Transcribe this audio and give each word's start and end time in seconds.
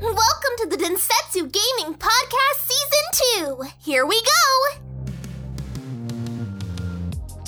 Welcome 0.00 0.56
to 0.60 0.66
the 0.70 0.76
Densetsu 0.78 1.52
Gaming 1.52 1.94
Podcast 1.98 2.58
Season 2.58 3.58
2. 3.58 3.64
Here 3.80 4.06
we 4.06 4.18
go. 4.22 4.79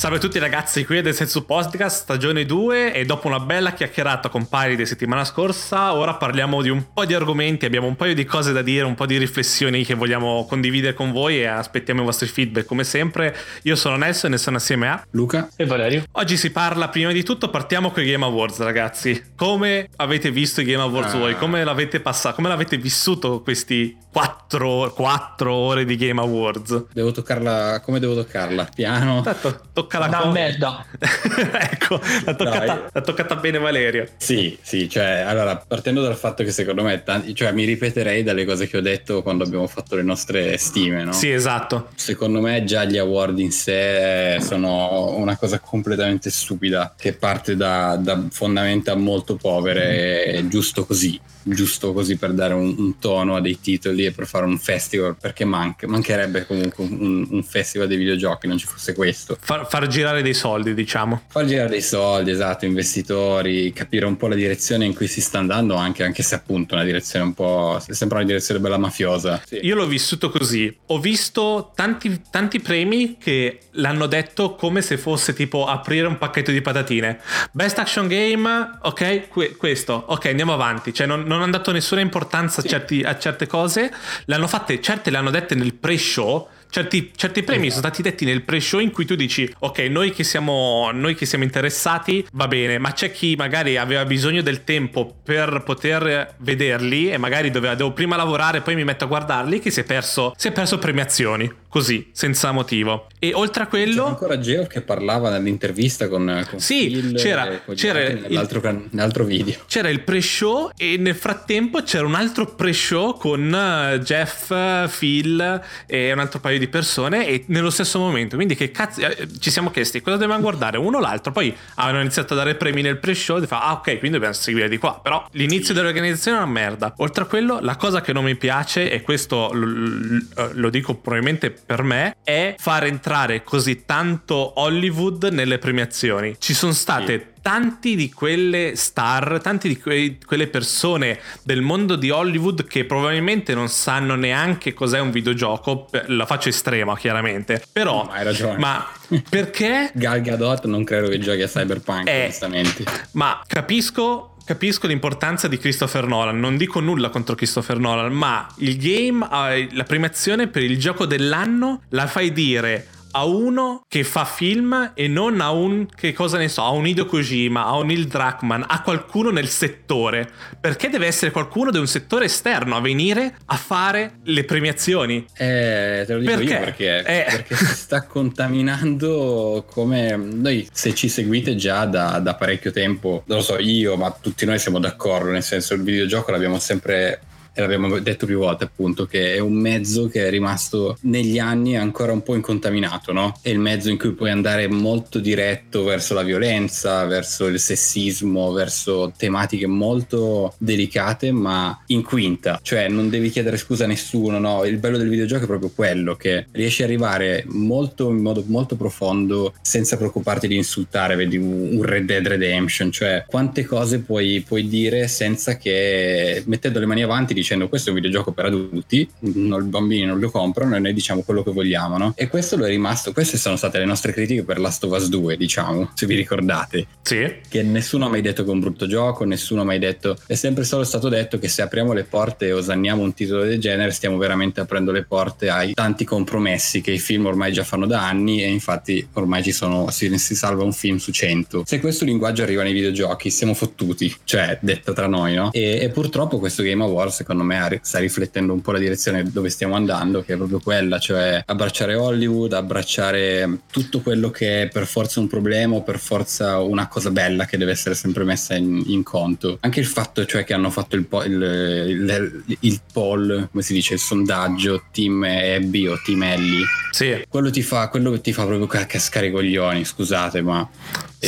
Salve 0.02 0.16
a 0.16 0.20
tutti 0.20 0.40
ragazzi, 0.40 0.84
qui 0.84 0.96
è 0.96 1.00
del 1.00 1.14
Sensu 1.14 1.46
Podcast 1.46 2.02
stagione 2.02 2.44
2 2.44 2.92
e 2.92 3.04
dopo 3.04 3.28
una 3.28 3.38
bella 3.38 3.72
chiacchierata 3.72 4.30
con 4.30 4.48
Pari 4.48 4.74
di 4.74 4.84
settimana 4.84 5.24
scorsa, 5.24 5.94
ora 5.94 6.14
parliamo 6.14 6.60
di 6.60 6.70
un 6.70 6.92
po' 6.92 7.04
di 7.04 7.14
argomenti, 7.14 7.66
abbiamo 7.66 7.86
un 7.86 7.94
paio 7.94 8.12
di 8.12 8.24
cose 8.24 8.52
da 8.52 8.62
dire, 8.62 8.84
un 8.84 8.96
po' 8.96 9.06
di 9.06 9.16
riflessioni 9.16 9.84
che 9.84 9.94
vogliamo 9.94 10.44
condividere 10.48 10.94
con 10.94 11.12
voi 11.12 11.38
e 11.38 11.46
aspettiamo 11.46 12.02
i 12.02 12.04
vostri 12.04 12.26
feedback 12.26 12.66
come 12.66 12.82
sempre. 12.82 13.32
Io 13.62 13.76
sono 13.76 13.94
Nelson 13.94 14.32
e 14.32 14.38
sono 14.38 14.56
assieme 14.56 14.88
a 14.88 15.06
Luca 15.12 15.48
e 15.54 15.66
Valerio. 15.66 16.02
Oggi 16.10 16.36
si 16.36 16.50
parla 16.50 16.88
prima 16.88 17.12
di 17.12 17.22
tutto, 17.22 17.48
partiamo 17.48 17.92
con 17.92 18.02
i 18.02 18.10
Game 18.10 18.24
Awards 18.24 18.58
ragazzi. 18.58 19.34
Come 19.36 19.88
avete 19.98 20.32
visto 20.32 20.62
i 20.62 20.64
Game 20.64 20.82
Awards 20.82 21.14
ah. 21.14 21.18
voi? 21.18 21.36
Come 21.36 21.62
l'avete 21.62 22.00
passato? 22.00 22.34
Come 22.34 22.48
l'avete 22.48 22.76
vissuto 22.76 23.40
questi 23.40 23.96
4, 24.10 24.94
4 24.96 25.54
ore 25.54 25.84
di 25.84 25.94
Game 25.94 26.20
Awards? 26.20 26.86
Devo 26.92 27.12
toccarla, 27.12 27.80
come 27.84 28.00
devo 28.00 28.16
toccarla? 28.16 28.68
Piano? 28.74 29.20
Tanto, 29.20 29.60
tocca 29.72 29.90
tocca 29.92 29.98
la 29.98 30.08
cosa. 30.08 30.30
merda. 30.30 30.86
ecco, 31.70 32.00
l'ha 32.24 32.34
toccata, 32.34 32.88
l'ha 32.92 33.00
toccata, 33.00 33.36
bene 33.36 33.58
Valerio. 33.58 34.08
Sì, 34.16 34.56
sì, 34.62 34.88
cioè, 34.88 35.24
allora, 35.26 35.56
partendo 35.56 36.02
dal 36.02 36.16
fatto 36.16 36.42
che 36.44 36.50
secondo 36.50 36.82
me, 36.82 37.02
tanti, 37.02 37.34
cioè, 37.34 37.52
mi 37.52 37.64
ripeterei 37.64 38.22
dalle 38.22 38.44
cose 38.44 38.66
che 38.66 38.78
ho 38.78 38.80
detto 38.80 39.22
quando 39.22 39.44
abbiamo 39.44 39.66
fatto 39.66 39.96
le 39.96 40.02
nostre 40.02 40.56
stime, 40.56 41.04
no? 41.04 41.12
Sì, 41.12 41.30
esatto. 41.30 41.88
Secondo 41.94 42.40
me 42.40 42.64
già 42.64 42.84
gli 42.84 42.98
award 42.98 43.38
in 43.38 43.52
sé 43.52 44.38
sono 44.40 45.16
una 45.16 45.36
cosa 45.36 45.58
completamente 45.58 46.30
stupida, 46.30 46.94
che 46.96 47.12
parte 47.12 47.56
da, 47.56 47.96
da 47.96 48.20
fondamenta 48.30 48.94
molto 48.94 49.36
povere, 49.36 50.42
mm. 50.42 50.48
giusto 50.48 50.84
così 50.84 51.20
giusto 51.42 51.92
così 51.92 52.16
per 52.16 52.32
dare 52.32 52.54
un, 52.54 52.74
un, 52.78 52.98
tono 52.98 53.36
a 53.36 53.40
dei 53.40 53.58
titoli 53.60 54.04
e 54.04 54.12
per 54.12 54.26
fare 54.26 54.44
un 54.44 54.58
festival 54.58 55.16
perché 55.20 55.44
manca, 55.44 55.86
mancherebbe 55.88 56.46
comunque 56.46 56.84
un, 56.84 57.26
un, 57.28 57.42
festival 57.42 57.88
dei 57.88 57.96
videogiochi 57.96 58.46
non 58.46 58.58
ci 58.58 58.66
fosse 58.66 58.94
questo 58.94 59.36
far, 59.40 59.66
far, 59.68 59.81
girare 59.86 60.22
dei 60.22 60.34
soldi 60.34 60.74
diciamo 60.74 61.22
far 61.28 61.44
girare 61.44 61.68
dei 61.68 61.82
soldi 61.82 62.30
esatto 62.30 62.64
investitori 62.64 63.72
capire 63.72 64.06
un 64.06 64.16
po' 64.16 64.28
la 64.28 64.34
direzione 64.34 64.84
in 64.84 64.94
cui 64.94 65.06
si 65.06 65.20
sta 65.20 65.38
andando 65.38 65.74
anche, 65.74 66.04
anche 66.04 66.22
se 66.22 66.34
appunto 66.34 66.74
una 66.74 66.84
direzione 66.84 67.24
un 67.24 67.34
po' 67.34 67.82
sembra 67.88 68.18
una 68.18 68.26
direzione 68.26 68.60
bella 68.60 68.78
mafiosa 68.78 69.42
sì. 69.44 69.60
io 69.62 69.74
l'ho 69.74 69.86
vissuto 69.86 70.30
così 70.30 70.74
ho 70.86 70.98
visto 70.98 71.72
tanti, 71.74 72.22
tanti 72.30 72.60
premi 72.60 73.16
che 73.18 73.58
l'hanno 73.72 74.06
detto 74.06 74.54
come 74.54 74.82
se 74.82 74.98
fosse 74.98 75.32
tipo 75.32 75.66
aprire 75.66 76.06
un 76.06 76.18
pacchetto 76.18 76.50
di 76.50 76.60
patatine 76.60 77.20
best 77.52 77.78
action 77.78 78.06
game 78.06 78.78
ok 78.82 79.28
que- 79.28 79.56
questo 79.56 80.04
ok 80.06 80.26
andiamo 80.26 80.52
avanti 80.52 80.92
cioè 80.92 81.06
non, 81.06 81.22
non 81.22 81.42
hanno 81.42 81.52
dato 81.52 81.72
nessuna 81.72 82.00
importanza 82.00 82.60
sì. 82.60 82.66
a, 82.66 82.70
certi, 82.70 83.02
a, 83.02 83.18
certe 83.18 83.46
cose, 83.46 83.92
le 84.24 84.34
hanno 84.34 84.46
fatte, 84.46 84.80
certe 84.80 85.10
le 85.10 85.16
hanno 85.16 85.30
dette 85.30 85.54
nel 85.54 85.74
pre-show. 85.74 86.48
Certi, 86.74 87.12
certi 87.14 87.42
premi 87.42 87.66
esatto. 87.66 87.82
sono 87.82 87.92
stati 87.92 88.08
detti 88.08 88.24
nel 88.24 88.40
pre-show 88.44 88.80
in 88.80 88.90
cui 88.92 89.04
tu 89.04 89.14
dici 89.14 89.46
ok 89.58 89.78
noi 89.90 90.10
che, 90.10 90.24
siamo, 90.24 90.88
noi 90.90 91.14
che 91.14 91.26
siamo 91.26 91.44
interessati 91.44 92.26
va 92.32 92.48
bene 92.48 92.78
ma 92.78 92.92
c'è 92.92 93.12
chi 93.12 93.36
magari 93.36 93.76
aveva 93.76 94.06
bisogno 94.06 94.40
del 94.40 94.64
tempo 94.64 95.16
per 95.22 95.64
poter 95.66 96.34
vederli 96.38 97.10
e 97.10 97.18
magari 97.18 97.50
doveva, 97.50 97.74
devo 97.74 97.92
prima 97.92 98.16
lavorare 98.16 98.58
e 98.58 98.60
poi 98.62 98.74
mi 98.74 98.84
metto 98.84 99.04
a 99.04 99.06
guardarli 99.06 99.58
che 99.58 99.70
si 99.70 99.80
è 99.80 99.84
perso, 99.84 100.32
si 100.34 100.48
è 100.48 100.52
perso 100.52 100.78
premiazioni 100.78 101.60
così, 101.72 102.10
senza 102.12 102.52
motivo. 102.52 103.06
E 103.18 103.32
oltre 103.32 103.62
a 103.62 103.66
quello... 103.66 104.02
C'era 104.02 104.08
ancora 104.08 104.38
Geo 104.38 104.66
che 104.66 104.82
parlava 104.82 105.30
nell'intervista 105.30 106.06
con, 106.06 106.46
con 106.50 106.60
Sì, 106.60 106.88
Phil 106.88 107.14
c'era, 107.14 107.62
c'era 107.74 107.98
nell'altro, 108.00 108.58
il, 108.68 108.88
nell'altro, 108.90 109.24
video. 109.24 109.54
C'era 109.66 109.88
il 109.88 110.02
pre-show 110.02 110.72
e 110.76 110.98
nel 110.98 111.14
frattempo 111.14 111.82
c'era 111.82 112.04
un 112.04 112.14
altro 112.14 112.44
pre-show 112.44 113.16
con 113.16 113.54
eh, 113.54 114.00
Jeff, 114.00 114.52
Phil 114.98 115.62
e 115.86 116.12
un 116.12 116.18
altro 116.18 116.40
paio 116.40 116.58
di 116.58 116.68
persone 116.68 117.26
e 117.26 117.44
nello 117.46 117.70
stesso 117.70 117.98
momento. 117.98 118.36
Quindi 118.36 118.54
che 118.54 118.70
cazzo... 118.70 119.00
Eh, 119.00 119.26
ci 119.40 119.50
siamo 119.50 119.70
chiesti 119.70 120.02
cosa 120.02 120.18
dobbiamo 120.18 120.42
guardare 120.42 120.76
uno 120.76 120.98
o 120.98 121.00
l'altro. 121.00 121.32
Poi 121.32 121.56
hanno 121.76 122.00
iniziato 122.00 122.34
a 122.34 122.36
dare 122.36 122.54
premi 122.56 122.82
nel 122.82 122.98
pre-show 122.98 123.40
e 123.40 123.46
fa 123.46 123.62
ah 123.62 123.72
ok, 123.72 123.98
quindi 123.98 124.10
dobbiamo 124.10 124.34
seguire 124.34 124.68
di 124.68 124.76
qua. 124.76 125.00
Però 125.02 125.26
l'inizio 125.30 125.72
dell'organizzazione 125.72 126.36
è 126.36 126.42
una 126.42 126.50
merda. 126.50 126.92
Oltre 126.98 127.22
a 127.22 127.26
quello, 127.26 127.60
la 127.62 127.76
cosa 127.76 128.02
che 128.02 128.12
non 128.12 128.24
mi 128.24 128.36
piace 128.36 128.90
e 128.90 129.00
questo 129.00 129.50
lo, 129.54 130.50
lo 130.52 130.68
dico 130.68 130.96
probabilmente 130.96 131.60
per 131.64 131.82
me 131.82 132.16
è 132.22 132.54
far 132.58 132.84
entrare 132.84 133.42
così 133.42 133.84
tanto 133.84 134.60
Hollywood 134.60 135.24
nelle 135.24 135.58
premiazioni. 135.58 136.36
Ci 136.38 136.54
sono 136.54 136.72
state 136.72 137.18
sì 137.18 137.30
tanti 137.42 137.96
di 137.96 138.10
quelle 138.10 138.76
star, 138.76 139.40
tanti 139.42 139.68
di 139.68 139.78
que- 139.78 140.16
quelle 140.24 140.46
persone 140.46 141.18
del 141.42 141.60
mondo 141.60 141.96
di 141.96 142.08
Hollywood 142.08 142.66
che 142.66 142.84
probabilmente 142.84 143.52
non 143.52 143.68
sanno 143.68 144.14
neanche 144.14 144.72
cos'è 144.72 145.00
un 145.00 145.10
videogioco. 145.10 145.88
La 146.06 146.24
faccio 146.24 146.48
estrema, 146.48 146.96
chiaramente. 146.96 147.62
Però, 147.72 148.04
ma 148.04 148.12
hai 148.14 148.24
ragione. 148.24 148.58
Ma 148.58 148.88
perché? 149.28 149.90
Gal 149.94 150.20
Gadot 150.22 150.64
non 150.66 150.84
credo 150.84 151.08
che 151.08 151.18
giochi 151.18 151.42
a 151.42 151.48
Cyberpunk, 151.48 152.08
eh, 152.08 152.22
onestamente. 152.22 152.84
Ma 153.12 153.42
capisco 153.46 154.31
capisco 154.44 154.86
l'importanza 154.86 155.48
di 155.48 155.58
Christopher 155.58 156.06
Nolan, 156.06 156.38
non 156.38 156.56
dico 156.56 156.80
nulla 156.80 157.08
contro 157.08 157.34
Christopher 157.34 157.78
Nolan, 157.78 158.12
ma 158.12 158.46
il 158.58 158.76
game, 158.76 159.26
la 159.72 159.84
premiazione 159.84 160.48
per 160.48 160.62
il 160.62 160.78
gioco 160.78 161.06
dell'anno 161.06 161.82
la 161.90 162.06
fai 162.06 162.32
dire 162.32 162.86
a 163.12 163.24
uno 163.24 163.84
che 163.88 164.04
fa 164.04 164.24
film 164.24 164.92
e 164.94 165.08
non 165.08 165.40
a 165.40 165.50
un 165.50 165.86
che 165.94 166.12
cosa 166.12 166.38
ne 166.38 166.48
so, 166.48 166.62
a 166.62 166.70
un 166.70 166.86
Hideo 166.86 167.06
Kojima, 167.06 167.64
a 167.64 167.76
un 167.76 167.86
Neil 167.86 168.06
Druckmann, 168.06 168.62
a 168.66 168.82
qualcuno 168.82 169.30
nel 169.30 169.48
settore. 169.48 170.30
Perché 170.60 170.88
deve 170.88 171.06
essere 171.06 171.30
qualcuno 171.30 171.70
di 171.70 171.78
un 171.78 171.86
settore 171.86 172.26
esterno 172.26 172.76
a 172.76 172.80
venire 172.80 173.36
a 173.46 173.56
fare 173.56 174.18
le 174.24 174.44
premiazioni? 174.44 175.24
Eh, 175.36 176.04
te 176.06 176.12
lo 176.12 176.20
dico 176.20 176.32
perché? 176.36 176.52
io 176.52 176.58
perché, 176.58 176.98
eh. 176.98 177.24
perché 177.28 177.56
si 177.56 177.74
sta 177.74 178.02
contaminando 178.06 179.64
come 179.70 180.16
noi 180.16 180.68
se 180.72 180.94
ci 180.94 181.08
seguite 181.08 181.54
già 181.56 181.84
da, 181.84 182.18
da 182.18 182.34
parecchio 182.34 182.70
tempo, 182.70 183.22
non 183.26 183.38
lo 183.38 183.44
so 183.44 183.58
io, 183.58 183.96
ma 183.96 184.10
tutti 184.18 184.44
noi 184.44 184.58
siamo 184.58 184.78
d'accordo, 184.78 185.30
nel 185.30 185.42
senso 185.42 185.74
il 185.74 185.82
videogioco 185.82 186.30
l'abbiamo 186.30 186.58
sempre 186.58 187.20
l'abbiamo 187.54 187.98
detto 187.98 188.26
più 188.26 188.38
volte 188.38 188.64
appunto 188.64 189.06
che 189.06 189.34
è 189.34 189.38
un 189.38 189.52
mezzo 189.54 190.08
che 190.08 190.26
è 190.26 190.30
rimasto 190.30 190.96
negli 191.02 191.38
anni 191.38 191.76
ancora 191.76 192.12
un 192.12 192.22
po' 192.22 192.34
incontaminato 192.34 193.12
no? 193.12 193.38
è 193.42 193.50
il 193.50 193.58
mezzo 193.58 193.90
in 193.90 193.98
cui 193.98 194.12
puoi 194.12 194.30
andare 194.30 194.68
molto 194.68 195.18
diretto 195.18 195.84
verso 195.84 196.14
la 196.14 196.22
violenza 196.22 197.04
verso 197.04 197.46
il 197.46 197.58
sessismo 197.58 198.52
verso 198.52 199.12
tematiche 199.16 199.66
molto 199.66 200.54
delicate 200.58 201.32
ma 201.32 201.82
in 201.86 202.02
quinta 202.02 202.60
cioè 202.62 202.88
non 202.88 203.10
devi 203.10 203.30
chiedere 203.30 203.56
scusa 203.56 203.84
a 203.84 203.88
nessuno 203.88 204.38
no? 204.38 204.64
il 204.64 204.78
bello 204.78 204.96
del 204.96 205.08
videogioco 205.08 205.44
è 205.44 205.46
proprio 205.46 205.70
quello 205.74 206.14
che 206.16 206.46
riesci 206.52 206.82
ad 206.82 206.88
arrivare 206.88 207.44
molto 207.48 208.10
in 208.10 208.18
modo 208.18 208.42
molto 208.46 208.76
profondo 208.76 209.54
senza 209.60 209.96
preoccuparti 209.96 210.48
di 210.48 210.56
insultare 210.56 211.16
vedi 211.16 211.36
un 211.36 211.82
Red 211.82 212.06
Dead 212.06 212.26
Redemption 212.26 212.90
cioè 212.90 213.24
quante 213.26 213.64
cose 213.64 214.00
puoi, 214.00 214.44
puoi 214.46 214.68
dire 214.68 215.08
senza 215.08 215.56
che 215.56 216.42
mettendo 216.46 216.78
le 216.78 216.86
mani 216.86 217.02
avanti 217.02 217.34
dicendo 217.42 217.68
questo 217.68 217.90
è 217.90 217.92
un 217.92 218.00
videogioco 218.00 218.32
per 218.32 218.46
adulti, 218.46 219.08
non, 219.20 219.64
i 219.64 219.68
bambini 219.68 220.04
non 220.04 220.18
lo 220.18 220.30
comprano 220.30 220.76
e 220.76 220.78
noi 220.78 220.94
diciamo 220.94 221.22
quello 221.22 221.42
che 221.42 221.50
vogliamo, 221.50 221.98
no? 221.98 222.14
E 222.16 222.28
questo 222.28 222.56
lo 222.56 222.64
è 222.64 222.68
rimasto, 222.68 223.12
queste 223.12 223.36
sono 223.36 223.56
state 223.56 223.78
le 223.78 223.84
nostre 223.84 224.12
critiche 224.12 224.44
per 224.44 224.58
Last 224.58 224.84
of 224.84 224.92
Us 224.92 225.08
2, 225.08 225.36
diciamo, 225.36 225.90
se 225.94 226.06
vi 226.06 226.14
ricordate. 226.14 226.86
Sì. 227.02 227.40
Che 227.48 227.62
nessuno 227.62 228.06
ha 228.06 228.08
mai 228.08 228.22
detto 228.22 228.44
che 228.44 228.50
è 228.50 228.52
un 228.52 228.60
brutto 228.60 228.86
gioco, 228.86 229.24
nessuno 229.24 229.62
ha 229.62 229.64
mai 229.64 229.78
detto, 229.78 230.16
è 230.26 230.34
sempre 230.34 230.64
solo 230.64 230.84
stato 230.84 231.08
detto 231.08 231.38
che 231.38 231.48
se 231.48 231.62
apriamo 231.62 231.92
le 231.92 232.04
porte 232.04 232.46
e 232.46 232.52
osanniamo 232.52 233.02
un 233.02 233.12
titolo 233.14 233.42
del 233.44 233.58
genere 233.58 233.90
stiamo 233.90 234.16
veramente 234.16 234.60
aprendo 234.60 234.92
le 234.92 235.04
porte 235.04 235.48
ai 235.48 235.74
tanti 235.74 236.04
compromessi 236.04 236.80
che 236.80 236.92
i 236.92 236.98
film 236.98 237.26
ormai 237.26 237.52
già 237.52 237.64
fanno 237.64 237.86
da 237.86 238.06
anni 238.06 238.42
e 238.42 238.48
infatti 238.48 239.06
ormai 239.14 239.42
ci 239.42 239.52
sono, 239.52 239.90
si, 239.90 240.16
si 240.18 240.34
salva 240.34 240.62
un 240.62 240.72
film 240.72 240.98
su 240.98 241.10
100. 241.10 241.64
Se 241.66 241.80
questo 241.80 242.04
linguaggio 242.04 242.42
arriva 242.42 242.62
nei 242.62 242.72
videogiochi 242.72 243.30
siamo 243.30 243.54
fottuti, 243.54 244.14
cioè 244.24 244.58
detto 244.60 244.92
tra 244.92 245.06
noi, 245.06 245.34
no? 245.34 245.50
E, 245.52 245.78
e 245.80 245.88
purtroppo 245.88 246.38
questo 246.38 246.62
Game 246.62 246.82
Awards 246.82 247.16
secondo 247.16 247.31
secondo 247.32 247.44
me 247.44 247.80
sta 247.82 247.98
riflettendo 247.98 248.52
un 248.52 248.60
po' 248.60 248.72
la 248.72 248.78
direzione 248.78 249.22
dove 249.24 249.48
stiamo 249.48 249.74
andando, 249.74 250.22
che 250.22 250.34
è 250.34 250.36
proprio 250.36 250.60
quella, 250.60 250.98
cioè 250.98 251.42
abbracciare 251.44 251.94
Hollywood, 251.94 252.52
abbracciare 252.52 253.60
tutto 253.70 254.00
quello 254.00 254.30
che 254.30 254.62
è 254.62 254.68
per 254.68 254.86
forza 254.86 255.20
un 255.20 255.26
problema 255.26 255.76
o 255.76 255.82
per 255.82 255.98
forza 255.98 256.58
una 256.60 256.88
cosa 256.88 257.10
bella 257.10 257.46
che 257.46 257.56
deve 257.56 257.72
essere 257.72 257.94
sempre 257.94 258.24
messa 258.24 258.54
in, 258.54 258.82
in 258.86 259.02
conto. 259.02 259.58
Anche 259.60 259.80
il 259.80 259.86
fatto 259.86 260.24
cioè 260.26 260.44
che 260.44 260.52
hanno 260.52 260.70
fatto 260.70 260.96
il, 260.96 261.06
po- 261.06 261.24
il, 261.24 261.32
il, 261.40 262.56
il, 262.60 262.80
poll, 262.92 263.48
come 263.50 263.62
si 263.62 263.72
dice, 263.72 263.94
il 263.94 264.00
sondaggio 264.00 264.84
Team 264.92 265.22
Abby 265.24 265.86
o 265.86 265.98
Team 266.04 266.22
Ellie. 266.22 266.64
Sì. 266.90 267.24
Quello 267.28 267.50
ti 267.50 267.62
fa, 267.62 267.88
quello 267.88 268.20
ti 268.20 268.32
fa 268.32 268.44
proprio 268.44 268.66
cascare 268.86 269.28
i 269.28 269.30
coglioni, 269.30 269.84
scusate, 269.84 270.42
ma 270.42 270.68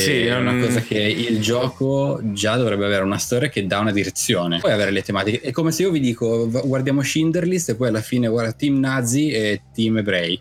sì, 0.01 0.25
è 0.25 0.35
una 0.35 0.57
cosa 0.57 0.81
che 0.81 0.99
il 0.99 1.39
gioco 1.39 2.19
già 2.21 2.57
dovrebbe 2.57 2.85
avere 2.85 3.03
una 3.03 3.17
storia 3.17 3.47
che 3.47 3.65
dà 3.65 3.79
una 3.79 3.93
direzione. 3.93 4.59
Poi 4.59 4.71
avere 4.71 4.91
le 4.91 5.01
tematiche. 5.01 5.39
È 5.39 5.51
come 5.51 5.71
se 5.71 5.83
io 5.83 5.91
vi 5.91 6.01
dico 6.01 6.49
guardiamo 6.49 7.01
Schindler 7.01 7.47
List 7.47 7.69
e 7.69 7.75
poi 7.75 7.87
alla 7.87 8.01
fine 8.01 8.27
guarda 8.27 8.51
team 8.51 8.77
nazi 8.79 9.31
e 9.31 9.61
team 9.73 9.97
ebrei. 9.97 10.39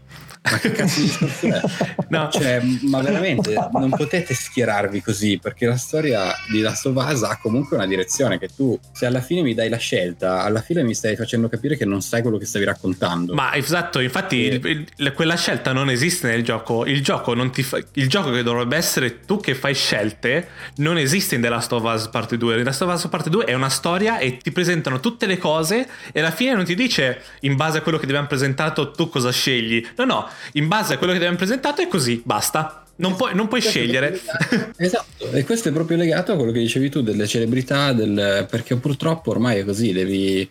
Ma 0.50 0.58
che 0.58 0.72
cazzo 0.72 1.00
di 1.00 1.06
discorso 1.06 1.46
è? 1.46 1.60
no. 2.08 2.28
Cioè, 2.30 2.60
ma 2.82 3.00
veramente 3.00 3.54
non 3.72 3.90
potete 3.90 4.34
schierarvi 4.34 5.00
così 5.00 5.38
perché 5.40 5.64
la 5.64 5.76
storia 5.76 6.34
di 6.50 6.60
Last 6.60 6.84
of 6.84 6.96
Us 6.96 7.22
ha 7.22 7.38
comunque 7.40 7.76
una 7.76 7.86
direzione 7.86 8.38
che 8.38 8.48
tu, 8.54 8.78
se 8.92 9.06
alla 9.06 9.22
fine 9.22 9.40
mi 9.40 9.54
dai 9.54 9.70
la 9.70 9.78
scelta, 9.78 10.42
alla 10.42 10.60
fine 10.60 10.82
mi 10.82 10.94
stai 10.94 11.16
facendo 11.16 11.48
capire 11.48 11.76
che 11.76 11.86
non 11.86 12.02
sai 12.02 12.20
quello 12.20 12.36
che 12.36 12.44
stavi 12.44 12.66
raccontando. 12.66 13.32
Ma 13.32 13.54
esatto, 13.54 14.00
infatti 14.00 14.46
e... 14.46 14.54
il, 14.54 14.86
il, 14.96 15.12
quella 15.14 15.36
scelta 15.36 15.72
non 15.72 15.88
esiste 15.88 16.28
nel 16.28 16.44
gioco. 16.44 16.84
Il 16.84 17.02
gioco, 17.02 17.32
non 17.32 17.50
ti 17.50 17.62
fa, 17.62 17.78
il 17.92 18.08
gioco 18.08 18.30
che 18.30 18.42
dovrebbe 18.42 18.76
essere 18.76 19.20
tu 19.20 19.40
che 19.40 19.54
fai 19.54 19.74
scelte 19.74 20.48
non 20.76 20.98
esiste 20.98 21.36
in 21.36 21.40
The 21.40 21.48
Last 21.48 21.72
of 21.72 21.82
Us 21.84 22.08
Part 22.08 22.34
2. 22.34 22.56
The 22.56 22.64
Last 22.64 22.82
of 22.82 22.92
Us 22.92 23.08
Part 23.08 23.30
2 23.30 23.44
è 23.46 23.54
una 23.54 23.70
storia 23.70 24.18
e 24.18 24.36
ti 24.36 24.52
presentano 24.52 25.00
tutte 25.00 25.24
le 25.24 25.38
cose 25.38 25.88
e 26.12 26.20
alla 26.20 26.30
fine 26.30 26.52
non 26.54 26.64
ti 26.64 26.74
dice 26.74 27.22
in 27.40 27.56
base 27.56 27.78
a 27.78 27.80
quello 27.80 27.96
che 27.96 28.04
ti 28.04 28.10
abbiamo 28.10 28.28
presentato 28.28 28.90
tu 28.90 29.08
cosa 29.08 29.30
scegli. 29.30 29.86
No, 29.96 30.04
no, 30.04 30.28
in 30.52 30.68
base 30.68 30.94
a 30.94 30.98
quello 30.98 31.12
che 31.12 31.18
ti 31.18 31.24
abbiamo 31.24 31.42
presentato 31.42 31.82
è 31.82 31.88
così, 31.88 32.22
basta. 32.24 32.84
Non 32.96 33.16
puoi, 33.16 33.34
non 33.34 33.48
puoi 33.48 33.60
scegliere. 33.60 34.20
Esatto, 34.76 35.30
e 35.32 35.44
questo 35.44 35.68
è 35.68 35.72
proprio 35.72 35.96
legato 35.96 36.32
a 36.32 36.36
quello 36.36 36.52
che 36.52 36.60
dicevi 36.60 36.90
tu 36.90 37.00
delle 37.02 37.26
celebrità, 37.26 37.92
del, 37.92 38.46
perché 38.48 38.76
purtroppo 38.76 39.30
ormai 39.30 39.58
è 39.58 39.64
così, 39.64 39.92
devi 39.92 40.48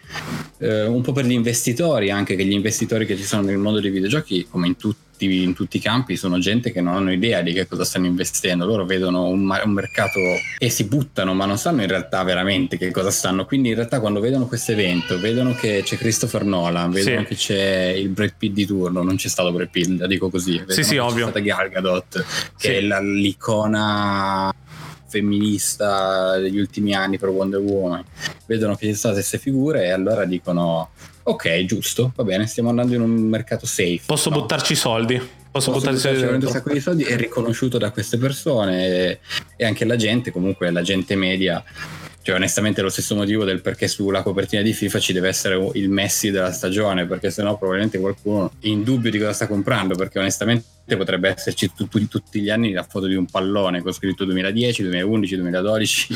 eh, 0.60 0.86
un 0.86 1.02
po' 1.02 1.12
per 1.12 1.26
gli 1.26 1.32
investitori, 1.32 2.10
anche 2.10 2.36
che 2.36 2.44
gli 2.44 2.52
investitori 2.52 3.06
che 3.06 3.16
ci 3.16 3.24
sono 3.24 3.44
nel 3.44 3.58
mondo 3.58 3.80
dei 3.80 3.92
videogiochi, 3.92 4.48
come 4.50 4.68
in 4.68 4.78
tutti 4.78 5.13
tutti, 5.24 5.44
in 5.44 5.54
tutti 5.54 5.78
i 5.78 5.80
campi 5.80 6.16
sono 6.16 6.38
gente 6.40 6.72
che 6.72 6.82
non 6.82 6.96
hanno 6.96 7.12
idea 7.12 7.42
di 7.42 7.54
che 7.54 7.68
cosa 7.68 7.84
stanno 7.84 8.06
investendo, 8.06 8.66
loro 8.66 8.86
vedono 8.86 9.28
un, 9.28 9.42
un, 9.42 9.72
mercato 9.72 10.20
e 10.58 10.70
si 10.70 10.86
buttano, 10.86 11.34
ma 11.34 11.46
non 11.46 11.58
sanno 11.58 11.82
in 11.82 11.88
realtà 11.88 12.24
veramente 12.24 12.78
che 12.78 12.92
cosa 12.92 13.12
stanno. 13.12 13.46
Quindi 13.46 13.70
in 13.70 13.76
realtà 13.76 14.00
quando 14.00 14.20
vedono 14.20 14.48
questo 14.48 14.72
evento, 14.72 15.20
vedono 15.20 15.54
che 15.54 15.82
c'è 15.84 15.98
Christopher 15.98 16.44
Nolan, 16.44 16.92
vedono 16.92 17.22
sì. 17.22 17.26
che 17.26 17.36
c'è 17.36 17.94
il 17.96 18.10
Brad 18.10 18.34
Pitt 18.38 18.54
di 18.54 18.66
turno, 18.66 19.04
non 19.04 19.16
c'è 19.16 19.28
stato 19.28 19.52
Brad 19.52 19.70
Pitt, 19.70 20.00
la 20.00 20.08
dico 20.08 20.30
così, 20.30 20.58
vedono 20.58 20.74
sì, 20.74 20.84
sì, 20.84 20.98
ovvio. 20.98 21.32
c'è 21.32 21.42
Gal 21.42 21.70
Gadot, 21.70 22.26
che 22.58 22.68
sì. 22.68 22.72
è 22.72 22.82
la, 22.82 23.00
l'icona 23.00 24.54
femminista 25.08 26.40
degli 26.40 26.58
ultimi 26.58 26.96
anni 26.96 27.20
per 27.20 27.30
Wonder 27.30 27.60
Woman 27.60 28.04
vedono 28.48 28.76
che 28.76 28.88
ci 28.88 28.96
sono 28.96 29.14
queste 29.14 29.38
figure 29.38 29.84
e 29.84 29.92
allora 29.92 30.26
dicono 30.26 30.90
ok 31.24 31.66
giusto 31.66 32.12
va 32.16 32.24
bene 32.24 32.48
stiamo 32.48 32.70
andando 32.70 32.96
in 32.96 33.02
un 33.02 33.12
mercato 33.12 33.66
safe. 33.66 34.02
Posso 34.06 34.30
no? 34.30 34.40
buttarci 34.40 34.76
soldi? 34.76 35.18
Posso, 35.18 35.72
posso 35.72 35.72
buttarci 35.72 36.20
soldi 36.20 36.46
un 36.46 36.52
sacco 36.52 36.74
di 36.74 36.80
soldi 36.80 37.04
è 37.04 37.16
riconosciuto 37.16 37.78
da 37.78 37.92
queste 37.92 38.18
persone 38.18 39.20
e, 39.56 39.66
anche 39.66 39.86
la 39.86 39.96
gente 39.96 40.32
comunque 40.32 40.72
la 40.72 40.82
gente 40.82 41.16
media 41.16 41.64
cioè, 42.24 42.36
onestamente 42.36 42.80
è 42.80 42.84
lo 42.84 42.90
stesso 42.90 43.16
motivo 43.16 43.44
del 43.44 43.60
perché 43.60 43.90
sulla 43.90 44.24
copertina 44.24 44.62
di 44.62 44.72
FIFA 44.72 44.98
ci 44.98 45.12
deve 45.12 45.28
essere 45.28 45.70
il 45.74 45.90
Messi 45.90 46.32
della 46.32 46.54
stagione, 46.54 47.06
perché 47.06 47.30
sennò 47.30 47.58
probabilmente 47.58 48.00
qualcuno 48.00 48.50
è 48.62 48.68
in 48.68 48.84
dubbio 48.84 49.12
di 49.12 49.20
cosa 49.20 49.34
sta 49.34 49.46
comprando, 49.46 49.96
perché 49.96 50.20
onestamente 50.20 50.64
potrebbe 50.98 51.30
esserci 51.30 51.72
tutti, 51.74 52.08
tutti 52.08 52.42
gli 52.42 52.50
anni 52.50 52.74
la 52.74 52.84
foto 52.84 53.08
di 53.08 53.16
un 53.16 53.26
pallone 53.26 53.82
con 53.82 53.94
scritto 53.94 54.26
2010, 54.26 54.82
2011, 54.84 55.36
2012. 55.38 56.08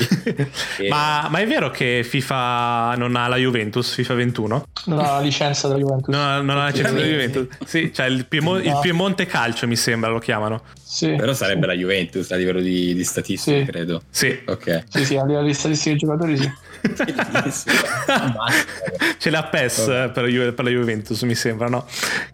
e... 0.79 0.89
ma, 0.89 1.27
ma, 1.29 1.39
è 1.39 1.47
vero 1.47 1.71
che 1.71 2.01
FIFA 2.03 2.95
non 2.97 3.15
ha 3.15 3.27
la 3.27 3.37
Juventus, 3.37 3.93
FIFA 3.93 4.13
21? 4.13 4.67
Non 4.85 4.99
ha 4.99 5.13
la 5.13 5.21
licenza 5.21 5.67
della 5.67 5.79
Juventus. 5.79 6.13
No, 6.13 6.41
non 6.41 6.49
ha 6.49 6.55
la 6.55 6.67
licenza 6.67 6.91
della 6.91 7.07
Juventus. 7.07 7.47
Sì, 7.65 7.93
cioè 7.93 8.07
il, 8.07 8.25
Piemo- 8.25 8.57
il, 8.57 8.77
Piemonte 8.81 9.25
Calcio 9.25 9.65
mi 9.67 9.77
sembra 9.77 10.09
lo 10.09 10.19
chiamano. 10.19 10.63
Sì, 10.83 11.15
Però 11.15 11.33
sarebbe 11.33 11.61
sì. 11.61 11.67
la 11.67 11.73
Juventus 11.73 12.31
a 12.31 12.35
livello 12.35 12.61
di, 12.61 12.93
di 12.93 13.03
statistiche, 13.03 13.59
sì. 13.59 13.65
credo. 13.65 14.01
Sì. 14.09 14.39
Ok. 14.45 14.83
Sì, 14.89 15.05
sì, 15.05 15.17
a 15.17 15.25
livello 15.25 15.45
di 15.45 15.53
statistiche 15.53 15.95
dei 15.95 15.99
giocatori 15.99 16.37
sì. 16.37 16.51
Ce 19.17 19.29
l'ha 19.29 19.43
PES 19.43 19.83
per, 20.13 20.53
per, 20.53 20.63
la 20.63 20.69
Juventus, 20.69 21.21
mi 21.23 21.35
sembra, 21.35 21.67
no? 21.67 21.85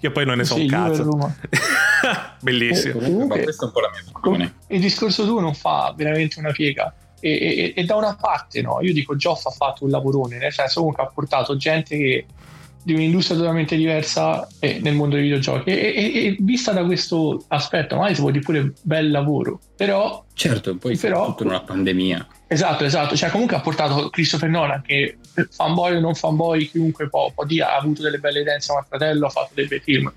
Io 0.01 0.11
poi 0.11 0.23
non 0.25 0.37
ne 0.37 0.43
so 0.43 0.53
un 0.55 0.67
cazzo. 0.67 1.33
Bellissimo. 2.41 2.99
Eh, 2.99 3.03
comunque, 3.03 3.37
ma 3.37 3.43
questa 3.43 3.63
è 3.63 3.67
un 3.67 3.73
po' 3.73 3.79
la 3.79 3.89
mia 3.89 4.03
opinione. 4.11 4.53
Il 4.67 4.79
discorso 4.79 5.25
tu 5.25 5.39
non 5.39 5.53
fa 5.53 5.93
veramente 5.95 6.39
una 6.39 6.51
piega. 6.51 6.93
E, 7.19 7.31
e, 7.31 7.73
e, 7.75 7.83
da 7.85 7.95
una 7.95 8.15
parte, 8.15 8.61
no, 8.61 8.79
io 8.81 8.91
dico 8.91 9.15
Geoff 9.15 9.45
ha 9.45 9.51
fatto 9.51 9.85
un 9.85 9.91
lavorone, 9.91 10.37
nel 10.37 10.51
senso 10.51 10.79
comunque 10.81 11.03
ha 11.03 11.07
portato 11.07 11.55
gente 11.55 11.95
che 11.95 12.25
di 12.83 12.93
un'industria 12.93 13.37
totalmente 13.37 13.77
diversa 13.77 14.45
eh, 14.59 14.79
nel 14.81 14.93
mondo 14.93 15.15
dei 15.15 15.23
videogiochi 15.23 15.69
e, 15.69 15.73
e, 15.73 16.25
e, 16.25 16.37
vista 16.39 16.73
da 16.73 16.83
questo 16.83 17.45
aspetto 17.47 17.95
magari 17.95 18.15
si 18.15 18.21
può 18.21 18.29
dire 18.29 18.43
pure 18.43 18.73
bel 18.81 19.09
lavoro 19.09 19.59
però 19.75 20.25
certo 20.33 20.75
poi 20.75 20.97
però, 20.97 21.27
tutto 21.27 21.43
in 21.43 21.49
una 21.49 21.61
pandemia 21.61 22.27
esatto 22.47 22.83
esatto 22.83 23.15
cioè 23.15 23.29
comunque 23.29 23.55
ha 23.55 23.61
portato 23.61 24.09
Christopher 24.09 24.49
Nolan 24.49 24.81
che 24.81 25.17
fanboy 25.49 25.95
o 25.95 25.99
non 26.01 26.13
fanboy 26.13 26.67
chiunque 26.67 27.07
può, 27.07 27.31
può 27.31 27.45
dire 27.45 27.63
ha 27.63 27.77
avuto 27.77 28.01
delle 28.01 28.17
belle 28.17 28.41
idee 28.41 28.55
insieme 28.55 28.81
al 28.81 28.85
fratello 28.85 29.27
ha 29.27 29.29
fatto 29.29 29.51
dei 29.53 29.67
bei 29.67 29.79
film 29.79 30.11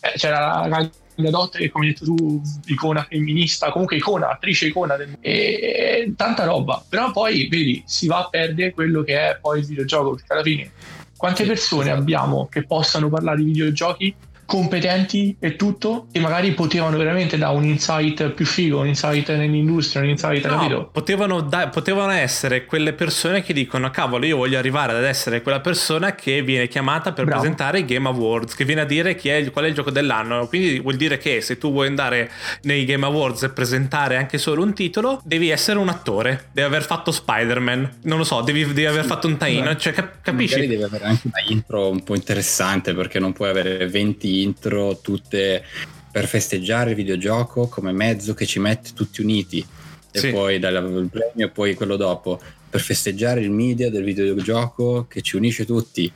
eh, 0.00 0.12
c'era 0.16 0.66
la 0.66 0.90
Gadot 1.16 1.56
che 1.56 1.70
come 1.70 1.86
hai 1.86 1.92
detto 1.92 2.04
tu 2.04 2.42
icona 2.66 3.06
femminista 3.08 3.70
comunque 3.70 3.96
icona 3.96 4.30
attrice 4.30 4.66
icona 4.66 4.96
del... 4.96 5.16
e, 5.20 6.12
tanta 6.16 6.44
roba. 6.44 6.84
Però 6.88 7.10
poi 7.12 7.48
vedi 7.48 7.82
si 7.86 8.06
va 8.06 8.18
a 8.18 8.28
perdere 8.28 8.72
quello 8.72 9.02
che 9.02 9.16
è 9.16 9.38
poi 9.40 9.60
il 9.60 9.66
videogioco 9.66 10.14
perché 10.14 10.32
alla 10.32 10.42
fine 10.42 10.70
quante 11.16 11.44
persone 11.46 11.90
abbiamo 11.90 12.48
che 12.50 12.64
possano 12.64 13.08
parlare 13.08 13.38
di 13.38 13.44
videogiochi 13.44 14.14
competenti 14.44 15.36
e 15.38 15.56
tutto 15.56 16.06
e 16.12 16.20
magari 16.20 16.52
potevano 16.52 16.96
veramente 16.96 17.38
dare 17.38 17.56
un 17.56 17.64
insight 17.64 18.30
più 18.30 18.44
figo, 18.44 18.80
un 18.80 18.88
insight 18.88 19.28
nell'industria, 19.30 20.02
un 20.02 20.08
insight 20.08 20.46
no, 20.46 20.56
capito? 20.56 20.88
Potevano, 20.92 21.40
da- 21.40 21.68
potevano 21.68 22.12
essere 22.12 22.64
quelle 22.64 22.92
persone 22.92 23.42
che 23.42 23.52
dicono 23.52 23.90
cavolo 23.90 24.24
io 24.26 24.36
voglio 24.36 24.58
arrivare 24.58 24.92
ad 24.92 25.04
essere 25.04 25.42
quella 25.42 25.60
persona 25.60 26.14
che 26.14 26.42
viene 26.42 26.68
chiamata 26.68 27.12
per 27.12 27.24
Bravo. 27.24 27.40
presentare 27.40 27.80
i 27.80 27.84
Game 27.84 28.08
Awards, 28.08 28.54
che 28.54 28.64
viene 28.64 28.82
a 28.82 28.84
dire 28.84 29.14
chi 29.14 29.28
è, 29.28 29.50
qual 29.50 29.64
è 29.64 29.68
il 29.68 29.74
gioco 29.74 29.90
dell'anno, 29.90 30.46
quindi 30.46 30.80
vuol 30.80 30.96
dire 30.96 31.18
che 31.18 31.40
se 31.40 31.58
tu 31.58 31.72
vuoi 31.72 31.86
andare 31.86 32.30
nei 32.62 32.84
Game 32.84 33.04
Awards 33.04 33.44
e 33.44 33.50
presentare 33.50 34.16
anche 34.16 34.38
solo 34.38 34.62
un 34.62 34.74
titolo 34.74 35.20
devi 35.24 35.50
essere 35.50 35.78
un 35.78 35.88
attore, 35.88 36.48
devi 36.52 36.66
aver 36.66 36.84
fatto 36.84 37.10
Spider-Man, 37.10 37.98
non 38.02 38.18
lo 38.18 38.24
so, 38.24 38.40
devi, 38.42 38.64
devi 38.66 38.86
aver 38.86 39.04
fatto 39.04 39.26
un 39.26 39.36
tie-in, 39.36 39.76
cioè 39.78 39.92
cap- 39.92 40.20
capisci? 40.22 40.54
Magari 40.54 40.68
devi 40.68 40.82
avere 40.82 41.04
anche 41.04 41.22
una 41.26 41.42
intro 41.48 41.88
un 41.88 42.02
po' 42.02 42.14
interessante 42.14 42.94
perché 42.94 43.18
non 43.18 43.32
puoi 43.32 43.48
avere 43.48 43.86
20 43.88 44.33
intro 44.42 44.98
tutte 45.00 45.64
per 46.10 46.26
festeggiare 46.26 46.90
il 46.90 46.96
videogioco 46.96 47.66
come 47.66 47.92
mezzo 47.92 48.34
che 48.34 48.46
ci 48.46 48.58
mette 48.60 48.90
tutti 48.94 49.20
uniti. 49.20 49.64
E 50.12 50.18
sì. 50.18 50.30
poi 50.30 50.58
dal 50.60 51.08
premio 51.10 51.46
e 51.46 51.50
poi 51.50 51.74
quello 51.74 51.96
dopo. 51.96 52.40
Per 52.70 52.80
festeggiare 52.80 53.40
il 53.40 53.50
media 53.50 53.90
del 53.90 54.04
videogioco 54.04 55.06
che 55.08 55.22
ci 55.22 55.36
unisce 55.36 55.64
tutti 55.64 56.10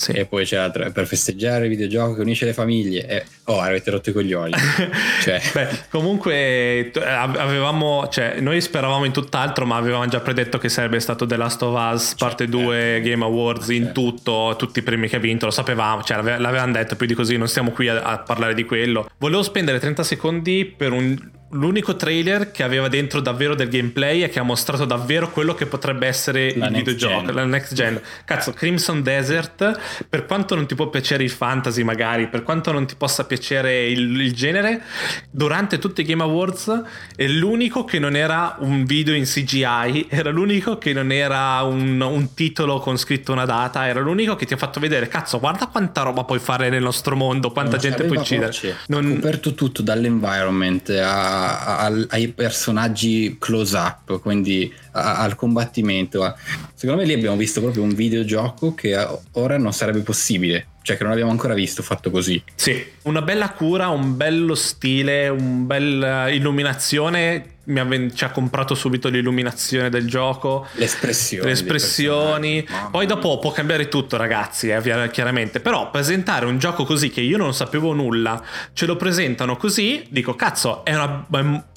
sì. 0.00 0.12
E 0.12 0.24
poi 0.24 0.46
c'è 0.46 0.56
la 0.56 0.70
per 0.70 1.06
festeggiare 1.06 1.64
il 1.64 1.68
videogioco 1.68 2.14
che 2.14 2.22
unisce 2.22 2.46
le 2.46 2.54
famiglie. 2.54 3.06
E, 3.06 3.24
oh, 3.44 3.60
avete 3.60 3.90
rotto 3.90 4.08
i 4.08 4.12
coglioni. 4.14 4.54
cioè. 5.20 5.38
Beh, 5.52 5.68
comunque 5.90 6.90
avevamo, 6.94 8.08
cioè, 8.08 8.40
noi 8.40 8.62
speravamo 8.62 9.04
in 9.04 9.12
tutt'altro, 9.12 9.66
ma 9.66 9.76
avevamo 9.76 10.06
già 10.06 10.20
predetto 10.20 10.56
che 10.56 10.70
sarebbe 10.70 10.98
stato 11.00 11.26
The 11.26 11.36
Last 11.36 11.60
of 11.60 11.78
Us 11.78 12.14
parte 12.14 12.46
2 12.46 12.96
eh. 12.96 13.00
Game 13.02 13.22
Awards 13.22 13.68
in 13.68 13.88
eh. 13.88 13.92
tutto, 13.92 14.54
tutti 14.56 14.78
i 14.78 14.82
premi 14.82 15.06
che 15.06 15.16
ha 15.16 15.18
vinto, 15.20 15.44
lo 15.44 15.50
sapevamo, 15.50 16.02
cioè 16.02 16.22
l'avevamo 16.22 16.72
detto, 16.72 16.96
più 16.96 17.06
di 17.06 17.12
così 17.12 17.36
non 17.36 17.46
stiamo 17.46 17.70
qui 17.70 17.88
a, 17.88 18.00
a 18.00 18.18
parlare 18.20 18.54
di 18.54 18.64
quello. 18.64 19.06
Volevo 19.18 19.42
spendere 19.42 19.78
30 19.78 20.02
secondi 20.02 20.64
per 20.64 20.92
un 20.92 21.14
l'unico 21.50 21.96
trailer 21.96 22.50
che 22.50 22.62
aveva 22.62 22.88
dentro 22.88 23.20
davvero 23.20 23.54
del 23.54 23.68
gameplay 23.68 24.22
e 24.22 24.28
che 24.28 24.38
ha 24.38 24.42
mostrato 24.42 24.84
davvero 24.84 25.30
quello 25.30 25.54
che 25.54 25.66
potrebbe 25.66 26.06
essere 26.06 26.54
la 26.56 26.66
il 26.66 26.74
videogioco, 26.74 27.26
gen. 27.26 27.34
la 27.34 27.44
next 27.44 27.74
gen. 27.74 28.00
Cazzo, 28.24 28.52
Crimson 28.52 29.02
Desert, 29.02 30.06
per 30.08 30.26
quanto 30.26 30.54
non 30.54 30.66
ti 30.66 30.74
può 30.74 30.88
piacere 30.88 31.24
il 31.24 31.30
fantasy 31.30 31.82
magari, 31.82 32.28
per 32.28 32.42
quanto 32.42 32.70
non 32.72 32.86
ti 32.86 32.94
possa 32.96 33.24
piacere 33.24 33.86
il, 33.88 34.20
il 34.20 34.32
genere, 34.32 34.82
durante 35.30 35.78
tutti 35.78 36.02
i 36.02 36.04
Game 36.04 36.22
Awards 36.22 36.82
è 37.16 37.26
l'unico 37.26 37.84
che 37.84 37.98
non 37.98 38.14
era 38.14 38.56
un 38.60 38.84
video 38.84 39.14
in 39.14 39.24
CGI, 39.24 40.06
era 40.08 40.30
l'unico 40.30 40.78
che 40.78 40.92
non 40.92 41.10
era 41.10 41.62
un, 41.62 42.00
un 42.00 42.34
titolo 42.34 42.78
con 42.78 42.96
scritto 42.96 43.32
una 43.32 43.44
data, 43.44 43.86
era 43.86 44.00
l'unico 44.00 44.36
che 44.36 44.46
ti 44.46 44.54
ha 44.54 44.56
fatto 44.56 44.78
vedere, 44.78 45.08
cazzo, 45.08 45.40
guarda 45.40 45.66
quanta 45.66 46.02
roba 46.02 46.24
puoi 46.24 46.38
fare 46.38 46.68
nel 46.68 46.82
nostro 46.82 47.16
mondo, 47.16 47.50
quanta 47.50 47.72
non 47.72 47.80
gente 47.80 48.04
puoi 48.04 48.18
uccidere. 48.18 48.52
Non... 48.86 49.06
Ha 49.06 49.14
coperto 49.14 49.54
tutto 49.54 49.82
dall'environment 49.82 50.90
a 50.90 51.39
a, 51.40 52.06
ai 52.08 52.28
personaggi 52.28 53.36
close 53.38 53.76
up, 53.76 54.20
quindi 54.20 54.72
a, 54.92 55.18
al 55.18 55.34
combattimento. 55.34 56.34
Secondo 56.74 57.02
me 57.02 57.06
lì 57.06 57.14
abbiamo 57.14 57.36
visto 57.36 57.60
proprio 57.60 57.82
un 57.82 57.94
videogioco 57.94 58.74
che 58.74 58.96
ora 59.32 59.58
non 59.58 59.72
sarebbe 59.72 60.00
possibile 60.00 60.66
cioè 60.90 60.96
che 60.96 61.04
non 61.04 61.12
abbiamo 61.12 61.30
ancora 61.30 61.54
visto 61.54 61.82
fatto 61.82 62.10
così. 62.10 62.42
Sì, 62.54 62.84
una 63.02 63.22
bella 63.22 63.50
cura, 63.50 63.88
un 63.88 64.16
bello 64.16 64.56
stile, 64.56 65.28
un 65.28 65.66
bel 65.66 66.32
illuminazione. 66.32 67.58
Mi 67.64 67.78
ha, 67.78 67.86
ci 68.12 68.24
ha 68.24 68.30
comprato 68.30 68.74
subito 68.74 69.08
l'illuminazione 69.08 69.90
del 69.90 70.08
gioco, 70.08 70.66
le 70.72 70.86
espressioni. 70.86 71.46
Le 71.46 71.52
espressioni. 71.52 72.66
Poi 72.90 73.06
dopo 73.06 73.38
può 73.38 73.52
cambiare 73.52 73.86
tutto, 73.86 74.16
ragazzi, 74.16 74.70
eh, 74.70 75.10
chiaramente. 75.12 75.60
Però 75.60 75.90
presentare 75.90 76.46
un 76.46 76.58
gioco 76.58 76.84
così 76.84 77.10
che 77.10 77.20
io 77.20 77.36
non 77.36 77.54
sapevo 77.54 77.92
nulla, 77.92 78.42
ce 78.72 78.86
lo 78.86 78.96
presentano 78.96 79.56
cosí, 79.56 80.04
dico, 80.08 80.34
cazzo, 80.34 80.84
è 80.84 80.94
una, 80.94 81.24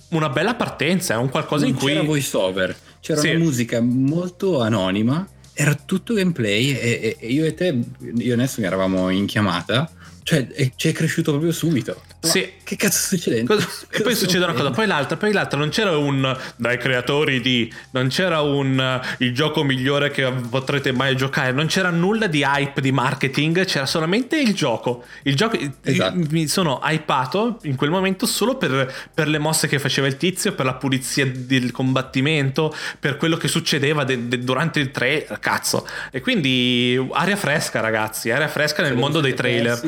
una 0.10 0.30
bella 0.30 0.56
partenza, 0.56 1.14
è 1.14 1.18
un 1.18 1.30
qualcosa 1.30 1.66
non 1.66 1.74
in 1.74 1.80
cui... 1.80 1.92
C'era 1.92 2.04
voice 2.04 2.36
over, 2.36 2.76
c'era 3.00 3.20
sì. 3.20 3.30
una 3.30 3.38
musica 3.38 3.80
molto 3.80 4.62
anonima 4.62 5.28
era 5.54 5.76
tutto 5.76 6.14
gameplay 6.14 6.72
e, 6.72 7.18
e, 7.20 7.28
io 7.28 7.46
e 7.46 7.54
te, 7.54 7.78
io 8.18 8.34
e 8.34 8.36
Nessun 8.36 8.64
eravamo 8.64 9.10
in 9.10 9.26
chiamata, 9.26 9.90
cioè 10.24 10.48
ci 10.76 10.90
è 10.90 10.92
cresciuto 10.92 11.32
proprio 11.32 11.52
subito. 11.52 12.02
Sì. 12.28 12.62
Che 12.64 12.78
cazzo 12.78 12.98
sta 12.98 13.18
succedendo? 13.18 13.54
Cosa, 13.54 13.68
e 13.90 14.02
poi 14.02 14.16
succede 14.16 14.46
una 14.46 14.54
cosa, 14.54 14.72
poi 14.72 14.88
l'altra, 14.88 15.18
poi 15.18 15.34
l'altra, 15.34 15.60
non 15.60 15.70
c'era 15.70 15.98
un 15.98 16.36
dai 16.56 16.78
creatori 16.78 17.42
di, 17.42 17.72
non 17.92 18.08
c'era 18.08 18.40
un 18.40 19.02
il 19.18 19.34
gioco 19.34 19.64
migliore 19.64 20.10
che 20.12 20.32
potrete 20.50 20.94
mai 20.94 21.18
giocare, 21.18 21.52
non 21.52 21.68
c'era 21.68 21.90
nulla 21.90 22.28
di 22.28 22.42
hype 22.42 22.80
di 22.80 22.94
marketing, 22.94 23.66
c'era 23.66 23.86
solamente 23.86 24.40
il 24.40 24.54
gioco. 24.54 25.04
Il 25.24 25.36
gioco 25.36 25.60
esatto. 25.84 26.16
mi 26.30 26.48
sono 26.48 26.80
hypato 26.84 27.60
in 27.64 27.76
quel 27.76 27.90
momento 27.90 28.26
solo 28.26 28.56
per, 28.56 28.92
per, 29.14 29.28
le 29.28 29.40
mosse 29.40 29.68
che 29.68 29.78
faceva 29.78 30.08
il 30.08 30.16
tizio, 30.16 30.54
per 30.54 30.66
la 30.66 30.76
pulizia 30.76 31.30
del 31.30 31.72
combattimento, 31.72 32.74
per 32.98 33.18
quello 33.18 33.36
che 33.36 33.50
succedeva 33.50 34.06
de, 34.06 34.30
de, 34.30 34.40
durante 34.40 34.80
il 34.80 34.92
trailer, 34.92 35.38
cazzo. 35.40 35.86
E 36.12 36.22
quindi 36.22 36.98
aria 37.12 37.36
fresca, 37.36 37.82
ragazzi, 37.82 38.32
aria 38.32 38.48
fresca 38.48 38.82
nel 38.84 38.96
mondo 38.96 39.20
dei 39.20 39.34
trailer. 39.34 39.80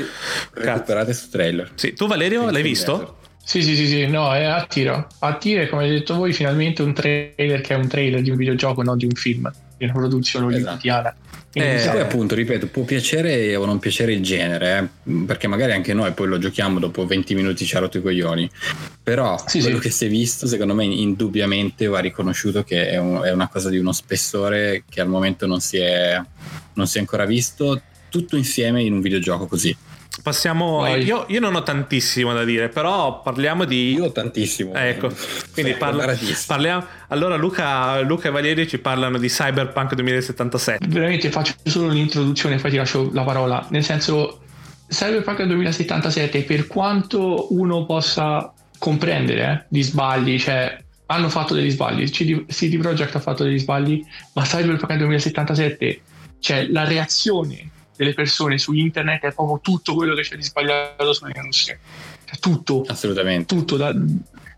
Recuperate 0.52 1.14
su 1.14 1.30
trailer. 1.30 1.72
Sì, 1.76 1.94
tu 1.94 2.06
Valerio 2.06 2.25
l'hai 2.30 2.62
visto? 2.62 3.18
Sì, 3.44 3.62
sì, 3.62 3.76
sì, 3.76 3.86
sì, 3.88 4.08
no, 4.08 4.34
è 4.34 4.44
a 4.44 4.66
tiro. 4.66 5.08
A 5.20 5.38
tiro, 5.38 5.68
come 5.70 5.84
avete 5.84 6.00
detto 6.00 6.16
voi, 6.16 6.34
finalmente 6.34 6.82
un 6.82 6.94
trailer 6.94 7.62
che 7.62 7.76
è 7.76 7.78
un 7.78 7.88
trailer 7.88 8.22
di 8.22 8.32
un 8.32 8.38
videogioco, 8.38 8.82
non 8.82 8.98
di 8.98 9.06
un 9.06 9.12
film, 9.12 9.52
di 9.78 9.84
una 9.84 9.94
produzione 9.94 10.48
esatto. 10.48 10.64
hollywoodiana. 10.64 11.16
Eh, 11.58 11.88
poi 11.90 12.02
appunto, 12.02 12.36
ripeto, 12.36 12.68
può 12.68 12.84
piacere 12.84 13.56
o 13.56 13.66
non 13.66 13.80
piacere 13.80 14.12
il 14.12 14.22
genere, 14.22 14.92
eh? 15.06 15.12
perché 15.26 15.48
magari 15.48 15.72
anche 15.72 15.94
noi 15.94 16.12
poi 16.12 16.28
lo 16.28 16.38
giochiamo 16.38 16.80
dopo 16.80 17.06
20 17.06 17.34
minuti 17.34 17.66
ci 17.66 17.78
ha 17.78 17.80
rotto 17.80 18.00
i 18.00 18.02
coglioni, 18.02 18.50
però 19.02 19.42
sì, 19.46 19.62
quello 19.62 19.78
sì. 19.78 19.84
che 19.84 19.90
si 19.90 20.06
è 20.06 20.10
visto 20.10 20.48
secondo 20.48 20.74
me 20.74 20.84
indubbiamente 20.84 21.86
va 21.86 22.00
riconosciuto 22.00 22.64
che 22.64 22.90
è, 22.90 22.98
un, 22.98 23.22
è, 23.24 23.32
una 23.32 23.48
cosa 23.48 23.70
di 23.70 23.78
uno 23.78 23.94
spessore 23.94 24.84
che 24.90 25.00
al 25.00 25.08
momento 25.08 25.46
non 25.46 25.62
si 25.62 25.78
è, 25.78 26.22
non 26.74 26.88
si 26.88 26.98
è 26.98 27.00
ancora 27.00 27.24
visto 27.26 27.82
tutto 28.10 28.36
insieme 28.36 28.84
in 28.84 28.92
un 28.92 29.00
videogioco 29.00 29.46
così. 29.46 29.76
Passiamo. 30.22 30.86
Io, 30.96 31.26
io, 31.28 31.40
non 31.40 31.56
ho 31.56 31.64
tantissimo 31.64 32.34
da 32.34 32.44
dire, 32.44 32.70
però 32.70 33.22
parliamo 33.22 33.66
di. 33.66 33.94
Io 33.94 34.06
ho 34.06 34.12
tantissimo. 34.12 34.74
Ecco, 34.74 35.10
quindi 35.54 35.74
parla, 35.74 36.16
parliamo. 36.48 36.86
Allora, 37.10 37.36
Luca, 37.36 38.00
Luca, 38.02 38.30
e 38.30 38.32
Valerio 38.32 38.66
ci 38.66 38.80
parlano 38.80 39.18
di 39.18 39.28
Cyberpunk 39.28 39.94
2077. 39.94 40.88
Veramente 40.88 41.30
faccio 41.30 41.54
solo 41.64 41.90
l'introduzione 41.90 42.56
e 42.56 42.60
poi 42.60 42.72
ti 42.72 42.78
lascio 42.78 43.10
la 43.14 43.24
parola. 43.24 43.66
Nel 43.70 43.84
senso, 43.84 44.42
Cyberpunk 44.88 45.44
2077, 45.44 46.44
per 46.44 46.68
quanto 46.68 47.54
uno 47.54 47.86
possa 47.86 48.54
comprendere 48.78 49.42
eh, 49.44 49.66
gli 49.70 49.84
sbagli, 49.84 50.40
cioè 50.40 50.78
hanno 51.08 51.30
fatto 51.30 51.54
degli 51.54 51.72
sbagli. 51.72 52.10
CD, 52.10 52.46
CD 52.46 52.80
Projekt 52.80 53.16
ha 53.16 53.20
fatto 53.20 53.44
degli 53.44 53.60
sbagli, 53.60 54.04
ma 54.34 54.44
Cyberpunk 54.44 54.96
2077, 54.96 56.02
cioè 56.40 56.68
la 56.68 56.84
reazione 56.86 57.72
delle 57.96 58.14
persone 58.14 58.58
su 58.58 58.74
internet 58.74 59.24
è 59.24 59.34
proprio 59.34 59.60
tutto 59.62 59.94
quello 59.96 60.16
che 60.16 60.22
c'è 60.22 60.36
di 60.36 60.44
sbagliato 60.44 61.14
sull'industria. 61.14 61.78
Cioè, 62.26 62.40
tutto. 62.40 62.84
Assolutamente. 62.88 63.54
Tutto. 63.54 63.78
Da, 63.78 63.94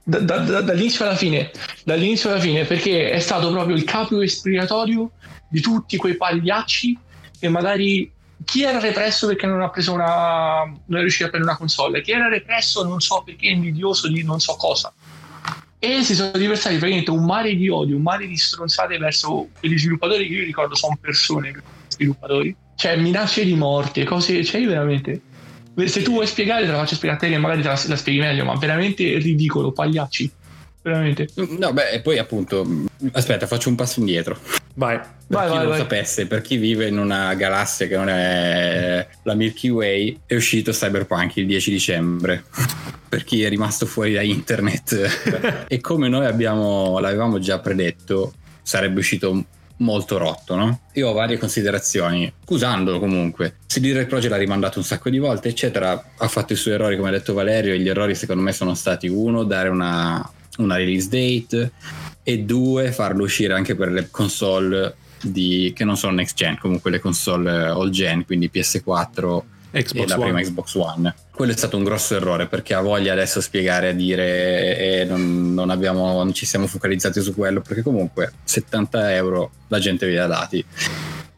da, 0.03 0.19
da, 0.19 0.61
dall'inizio 0.61 1.05
alla 1.05 1.15
fine. 1.15 1.51
Dall'inizio 1.83 2.29
alla 2.29 2.39
fine, 2.39 2.65
perché 2.65 3.11
è 3.11 3.19
stato 3.19 3.51
proprio 3.51 3.75
il 3.75 3.83
capo 3.83 4.21
espiratorio 4.21 5.11
di 5.47 5.61
tutti 5.61 5.97
quei 5.97 6.15
pagliacci 6.15 6.97
che 7.39 7.49
magari 7.49 8.11
chi 8.43 8.63
era 8.63 8.79
represso 8.79 9.27
perché 9.27 9.45
non 9.45 9.61
ha 9.61 9.69
preso 9.69 9.93
una 9.93 10.63
non 10.63 10.97
è 10.97 11.01
riuscito 11.01 11.25
a 11.25 11.29
prendere 11.29 11.53
una 11.53 11.57
console 11.57 12.01
chi 12.01 12.11
era 12.11 12.27
represso 12.27 12.83
non 12.83 12.99
so 12.99 13.23
perché 13.23 13.47
è 13.47 13.51
invidioso 13.51 14.07
di 14.07 14.23
non 14.23 14.39
so 14.39 14.55
cosa 14.55 14.93
e 15.79 16.03
si 16.03 16.15
sono 16.15 16.31
riversati 16.33 16.75
praticamente 16.77 17.11
un 17.11 17.25
mare 17.25 17.55
di 17.55 17.69
odio 17.69 17.95
un 17.95 18.01
mare 18.01 18.27
di 18.27 18.37
stronzate 18.37 18.97
verso 18.97 19.49
quegli 19.59 19.77
sviluppatori 19.77 20.27
che 20.27 20.33
io 20.33 20.43
ricordo 20.43 20.75
sono 20.75 20.97
persone 20.99 21.61
sviluppatori 21.97 22.55
cioè 22.77 22.95
minacce 22.95 23.43
di 23.43 23.55
morte, 23.55 24.03
cose, 24.03 24.45
cioè 24.45 24.61
io 24.61 24.69
veramente... 24.69 25.21
Se 25.85 26.01
tu 26.01 26.11
vuoi 26.11 26.25
spiegare 26.25 26.65
te 26.65 26.71
la 26.71 26.77
faccio 26.77 26.95
spiegare 26.95 27.19
a 27.19 27.27
te 27.27 27.33
che 27.33 27.39
magari 27.39 27.61
te 27.61 27.67
la, 27.67 27.79
la 27.87 27.95
spieghi 27.95 28.19
meglio, 28.19 28.45
ma 28.45 28.55
veramente 28.55 29.17
ridicolo, 29.17 29.71
pagliacci. 29.71 30.31
Veramente. 30.81 31.27
No, 31.35 31.73
beh, 31.73 31.89
e 31.89 32.01
poi 32.01 32.17
appunto, 32.17 32.65
aspetta, 33.11 33.45
faccio 33.45 33.69
un 33.69 33.75
passo 33.75 33.99
indietro. 33.99 34.39
Vai. 34.75 34.97
Per 34.97 35.07
vai, 35.27 35.47
chi 35.47 35.53
vai, 35.53 35.59
non 35.59 35.69
vai. 35.69 35.77
sapesse, 35.77 36.25
per 36.25 36.41
chi 36.41 36.57
vive 36.57 36.87
in 36.87 36.97
una 36.97 37.33
galassia 37.35 37.87
che 37.87 37.95
non 37.95 38.09
è 38.09 39.07
la 39.23 39.33
Milky 39.35 39.69
Way, 39.69 40.19
è 40.25 40.35
uscito 40.35 40.71
Cyberpunk 40.71 41.37
il 41.37 41.45
10 41.45 41.71
dicembre. 41.71 42.43
per 43.09 43.23
chi 43.23 43.43
è 43.43 43.49
rimasto 43.49 43.85
fuori 43.85 44.13
da 44.13 44.21
internet. 44.21 45.65
e 45.67 45.79
come 45.79 46.09
noi 46.09 46.25
abbiamo, 46.25 46.97
l'avevamo 46.99 47.37
già 47.37 47.59
predetto, 47.59 48.33
sarebbe 48.63 48.99
uscito 48.99 49.45
molto 49.77 50.17
rotto, 50.17 50.55
no? 50.55 50.81
Io 50.93 51.09
ho 51.09 51.13
varie 51.13 51.37
considerazioni, 51.37 52.31
accusandolo 52.41 52.99
comunque. 52.99 53.57
CD 53.67 54.05
Projekt 54.05 54.31
l'ha 54.31 54.37
rimandato 54.37 54.79
un 54.79 54.85
sacco 54.85 55.09
di 55.09 55.19
volte, 55.19 55.49
eccetera, 55.49 56.11
ha 56.17 56.27
fatto 56.27 56.53
i 56.53 56.55
suoi 56.55 56.75
errori, 56.75 56.95
come 56.95 57.09
ha 57.09 57.11
detto 57.11 57.33
Valerio, 57.33 57.73
e 57.73 57.79
gli 57.79 57.89
errori 57.89 58.15
secondo 58.15 58.41
me 58.41 58.53
sono 58.53 58.73
stati 58.73 59.07
uno, 59.07 59.43
dare 59.43 59.69
una, 59.69 60.27
una 60.57 60.75
release 60.75 61.07
date 61.09 61.71
e 62.23 62.39
due, 62.39 62.91
farlo 62.91 63.23
uscire 63.23 63.53
anche 63.53 63.75
per 63.75 63.91
le 63.91 64.09
console 64.09 64.95
di, 65.21 65.71
che 65.75 65.83
non 65.83 65.97
sono 65.97 66.13
next 66.13 66.35
gen, 66.35 66.57
comunque 66.57 66.91
le 66.91 66.99
console 66.99 67.51
all 67.51 67.89
gen, 67.89 68.25
quindi 68.25 68.49
PS4 68.53 69.41
Xbox 69.81 70.07
la 70.07 70.17
prima 70.17 70.41
Xbox 70.41 70.73
One. 70.75 71.15
Quello 71.31 71.51
è 71.51 71.55
stato 71.55 71.77
un 71.77 71.83
grosso 71.83 72.15
errore 72.15 72.47
perché 72.47 72.73
ha 72.73 72.81
voglia 72.81 73.13
adesso 73.13 73.41
spiegare 73.41 73.89
a 73.89 73.93
dire 73.93 74.77
e 74.77 75.05
non, 75.05 75.53
non, 75.53 75.69
abbiamo, 75.69 76.13
non 76.13 76.33
ci 76.33 76.45
siamo 76.45 76.67
focalizzati 76.67 77.21
su 77.21 77.33
quello 77.33 77.61
perché 77.61 77.81
comunque 77.81 78.33
70 78.43 79.13
euro 79.13 79.51
la 79.67 79.79
gente 79.79 80.07
vi 80.07 80.17
ha 80.17 80.27
dati 80.27 80.63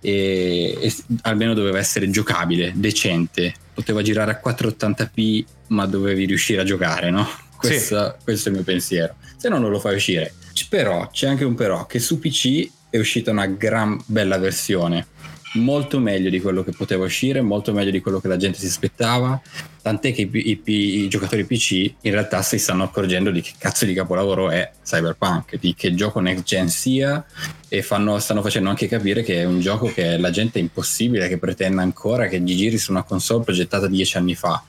e, 0.02 0.78
e 0.80 0.96
almeno 1.24 1.54
doveva 1.54 1.80
essere 1.80 2.10
giocabile, 2.10 2.72
decente, 2.76 3.54
poteva 3.74 4.02
girare 4.02 4.32
a 4.32 4.42
480p 4.44 5.44
ma 5.68 5.86
dovevi 5.86 6.26
riuscire 6.26 6.62
a 6.62 6.64
giocare, 6.64 7.10
no? 7.10 7.28
Questo, 7.58 8.16
sì. 8.18 8.24
questo 8.24 8.48
è 8.48 8.52
il 8.52 8.58
mio 8.58 8.66
pensiero. 8.66 9.16
Se 9.36 9.50
no 9.50 9.60
non 9.60 9.70
lo 9.70 9.80
fai 9.80 9.96
uscire. 9.96 10.34
Però 10.70 11.10
c'è 11.10 11.28
anche 11.28 11.46
un 11.46 11.56
però 11.56 11.86
che 11.86 12.00
su 12.00 12.20
PC 12.20 12.70
è 12.90 12.98
uscita 12.98 13.32
una 13.32 13.46
gran 13.46 14.00
bella 14.06 14.38
versione 14.38 15.08
molto 15.54 16.00
meglio 16.00 16.30
di 16.30 16.40
quello 16.40 16.64
che 16.64 16.72
poteva 16.72 17.06
uscire, 17.06 17.42
molto 17.42 17.74
meglio 17.74 17.92
di 17.92 18.02
quello 18.02 18.20
che 18.20 18.28
la 18.28 18.38
gente 18.38 18.60
si 18.60 18.68
aspettava, 18.68 19.42
tant'è 19.82 20.14
che 20.14 20.30
i, 20.32 20.62
i, 20.64 21.04
i, 21.04 21.08
giocatori 21.08 21.46
PC 21.46 21.94
in 22.02 22.12
realtà 22.12 22.42
si 22.42 22.60
stanno 22.60 22.84
accorgendo 22.84 23.32
di 23.32 23.42
che 23.42 23.54
cazzo 23.58 23.86
di 23.86 23.94
capolavoro 23.94 24.50
è 24.50 24.72
Cyberpunk, 24.84 25.58
di 25.58 25.74
che 25.74 25.96
gioco 25.96 26.20
next 26.20 26.44
gen 26.44 26.70
sia 26.70 27.26
e 27.68 27.82
fanno, 27.82 28.20
stanno 28.20 28.42
facendo 28.42 28.70
anche 28.70 28.88
capire 28.88 29.24
che 29.24 29.42
è 29.42 29.46
un 29.46 29.60
gioco 29.60 29.92
che 29.92 30.18
la 30.18 30.30
gente 30.30 30.60
è 30.60 30.62
impossibile 30.62 31.28
che 31.28 31.38
pretenda 31.38 31.82
ancora 31.82 32.28
che 32.28 32.44
giri 32.44 32.78
su 32.78 32.92
una 32.92 33.04
console 33.04 33.44
progettata 33.44 33.88
dieci 33.88 34.18
anni 34.18 34.36
fa 34.36 34.64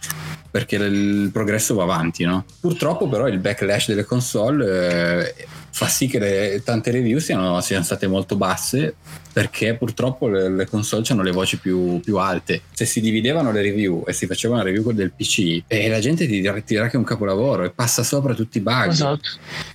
perché 0.51 0.77
il 0.77 1.31
progresso 1.33 1.75
va 1.75 1.85
avanti 1.85 2.25
no? 2.25 2.45
purtroppo 2.61 3.09
però 3.09 3.29
il 3.29 3.39
backlash 3.39 3.89
delle 3.89 4.05
console 4.05 5.27
eh, 5.27 5.47
fa 5.71 5.89
sì 5.89 6.07
che 6.07 6.19
le, 6.19 6.63
tante 6.65 6.91
review 6.91 7.19
siano, 7.19 7.61
siano, 7.61 7.85
state 7.85 8.07
molto 8.07 8.37
basse 8.37 8.95
perché 9.33 9.75
purtroppo 9.75 10.29
le, 10.29 10.49
le 10.49 10.67
console 10.67 11.05
hanno 11.09 11.23
le 11.23 11.31
voci 11.31 11.59
più, 11.59 12.01
più, 12.01 12.17
alte. 12.19 12.63
Se 12.73 12.85
si 12.85 13.01
dividevano 13.01 13.53
le 13.53 13.63
review 13.63 14.05
e 14.07 14.13
si 14.13 14.27
faceva 14.27 14.55
una 14.55 14.65
review 14.65 14.91
del 14.93 15.13
PC, 15.13 15.63
e 15.67 15.89
la 15.89 16.01
gente 16.01 16.27
ti 16.27 16.41
dirà, 16.41 16.61
che 16.61 16.77
è 16.77 16.97
un 16.97 17.05
capolavoro 17.05 17.63
e 17.65 17.71
passa 17.71 18.03
sopra 18.03 18.35
tutti 18.35 18.59
i 18.59 18.61
bug, 18.61 18.89
esatto. 18.89 19.29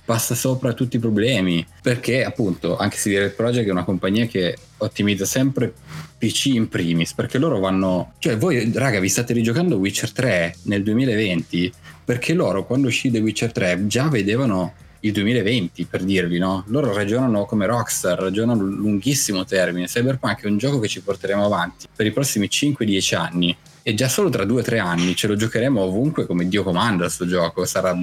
passa 0.04 0.34
sopra 0.34 0.74
tutti 0.74 0.96
i 0.96 1.00
problemi. 1.00 1.66
Perché 1.80 2.24
appunto 2.24 2.76
anche 2.76 2.98
se 2.98 3.08
dire 3.08 3.24
il 3.24 3.32
Project 3.32 3.66
è 3.66 3.70
una 3.70 3.84
compagnia 3.84 4.26
che 4.26 4.56
ottimizza 4.78 5.24
sempre 5.24 5.72
PC 6.18 6.46
in 6.46 6.68
primis 6.68 7.14
perché 7.14 7.38
loro 7.38 7.58
vanno 7.58 8.12
cioè 8.18 8.36
voi 8.36 8.70
raga 8.74 9.00
vi 9.00 9.08
state 9.08 9.32
rigiocando 9.32 9.76
Witcher 9.76 10.12
3 10.12 10.56
nel 10.64 10.82
2020 10.82 11.72
perché 12.04 12.34
loro 12.34 12.66
quando 12.66 12.88
uscì 12.88 13.10
The 13.10 13.18
Witcher 13.20 13.52
3 13.52 13.86
già 13.86 14.08
vedevano 14.08 14.74
il 15.00 15.12
2020 15.12 15.84
per 15.84 16.02
dirvi, 16.02 16.38
no? 16.38 16.64
Loro 16.68 16.92
ragionano 16.92 17.44
come 17.44 17.66
Rockstar, 17.66 18.18
ragionano 18.18 18.62
a 18.62 18.64
lunghissimo 18.64 19.44
termine. 19.44 19.86
Cyberpunk 19.86 20.42
è 20.42 20.46
un 20.46 20.58
gioco 20.58 20.78
che 20.78 20.88
ci 20.88 21.00
porteremo 21.02 21.44
avanti 21.44 21.86
per 21.94 22.06
i 22.06 22.12
prossimi 22.12 22.48
5-10 22.50 23.16
anni 23.16 23.56
e 23.82 23.94
già 23.94 24.08
solo 24.08 24.30
tra 24.30 24.44
2-3 24.44 24.80
anni 24.80 25.14
ce 25.14 25.28
lo 25.28 25.36
giocheremo 25.36 25.80
ovunque 25.80 26.26
come 26.26 26.48
Dio 26.48 26.62
comanda 26.62 27.04
questo 27.04 27.26
gioco. 27.26 27.64
Sarà 27.64 27.96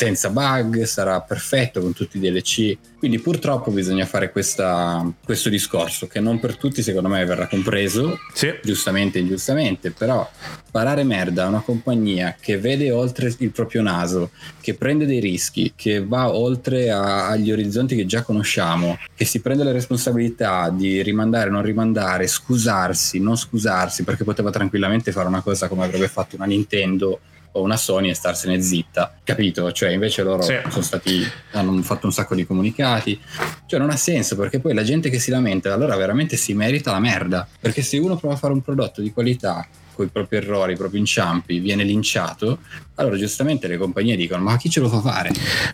senza 0.00 0.30
bug, 0.30 0.84
sarà 0.84 1.20
perfetto 1.20 1.82
con 1.82 1.92
tutti 1.92 2.16
i 2.16 2.20
DLC. 2.20 2.74
Quindi 2.96 3.18
purtroppo 3.18 3.70
bisogna 3.70 4.06
fare 4.06 4.32
questa, 4.32 5.06
questo 5.22 5.50
discorso 5.50 6.06
che 6.06 6.20
non 6.20 6.40
per 6.40 6.56
tutti 6.56 6.82
secondo 6.82 7.10
me 7.10 7.22
verrà 7.26 7.46
compreso, 7.46 8.18
sì. 8.32 8.50
giustamente 8.62 9.18
e 9.18 9.20
ingiustamente, 9.20 9.90
però 9.90 10.26
sparare 10.66 11.04
merda 11.04 11.44
a 11.44 11.48
una 11.48 11.60
compagnia 11.60 12.34
che 12.40 12.56
vede 12.56 12.90
oltre 12.90 13.34
il 13.40 13.50
proprio 13.50 13.82
naso, 13.82 14.30
che 14.62 14.72
prende 14.72 15.04
dei 15.04 15.20
rischi, 15.20 15.74
che 15.76 16.02
va 16.02 16.32
oltre 16.32 16.90
a, 16.90 17.28
agli 17.28 17.52
orizzonti 17.52 17.94
che 17.94 18.06
già 18.06 18.22
conosciamo, 18.22 18.96
che 19.14 19.26
si 19.26 19.40
prende 19.40 19.64
la 19.64 19.72
responsabilità 19.72 20.70
di 20.70 21.02
rimandare, 21.02 21.50
non 21.50 21.60
rimandare, 21.60 22.26
scusarsi, 22.26 23.20
non 23.20 23.36
scusarsi, 23.36 24.04
perché 24.04 24.24
poteva 24.24 24.50
tranquillamente 24.50 25.12
fare 25.12 25.28
una 25.28 25.42
cosa 25.42 25.68
come 25.68 25.84
avrebbe 25.84 26.08
fatto 26.08 26.36
una 26.36 26.46
Nintendo 26.46 27.20
o 27.52 27.62
una 27.62 27.76
Sony 27.76 28.10
e 28.10 28.14
starsene 28.14 28.60
zitta, 28.60 29.14
capito? 29.24 29.72
Cioè 29.72 29.90
invece 29.90 30.22
loro 30.22 30.42
sì. 30.42 30.56
sono 30.68 30.82
stati, 30.82 31.24
hanno 31.52 31.80
fatto 31.82 32.06
un 32.06 32.12
sacco 32.12 32.34
di 32.34 32.46
comunicati, 32.46 33.20
cioè 33.66 33.78
non 33.78 33.90
ha 33.90 33.96
senso 33.96 34.36
perché 34.36 34.60
poi 34.60 34.74
la 34.74 34.82
gente 34.82 35.10
che 35.10 35.18
si 35.18 35.30
lamenta 35.30 35.72
allora 35.72 35.96
veramente 35.96 36.36
si 36.36 36.54
merita 36.54 36.92
la 36.92 37.00
merda, 37.00 37.46
perché 37.60 37.82
se 37.82 37.98
uno 37.98 38.16
prova 38.16 38.34
a 38.34 38.38
fare 38.38 38.52
un 38.52 38.62
prodotto 38.62 39.00
di 39.00 39.12
qualità 39.12 39.66
con 39.94 40.06
i 40.06 40.08
propri 40.08 40.36
errori, 40.36 40.72
i 40.72 40.76
propri 40.76 40.98
inciampi, 40.98 41.58
viene 41.58 41.84
linciato, 41.84 42.58
allora 43.00 43.16
giustamente 43.16 43.66
le 43.66 43.78
compagnie 43.78 44.14
dicono 44.14 44.42
ma 44.42 44.56
chi 44.58 44.68
ce 44.68 44.80
lo 44.80 44.88
fa 44.88 45.00
fare? 45.00 45.30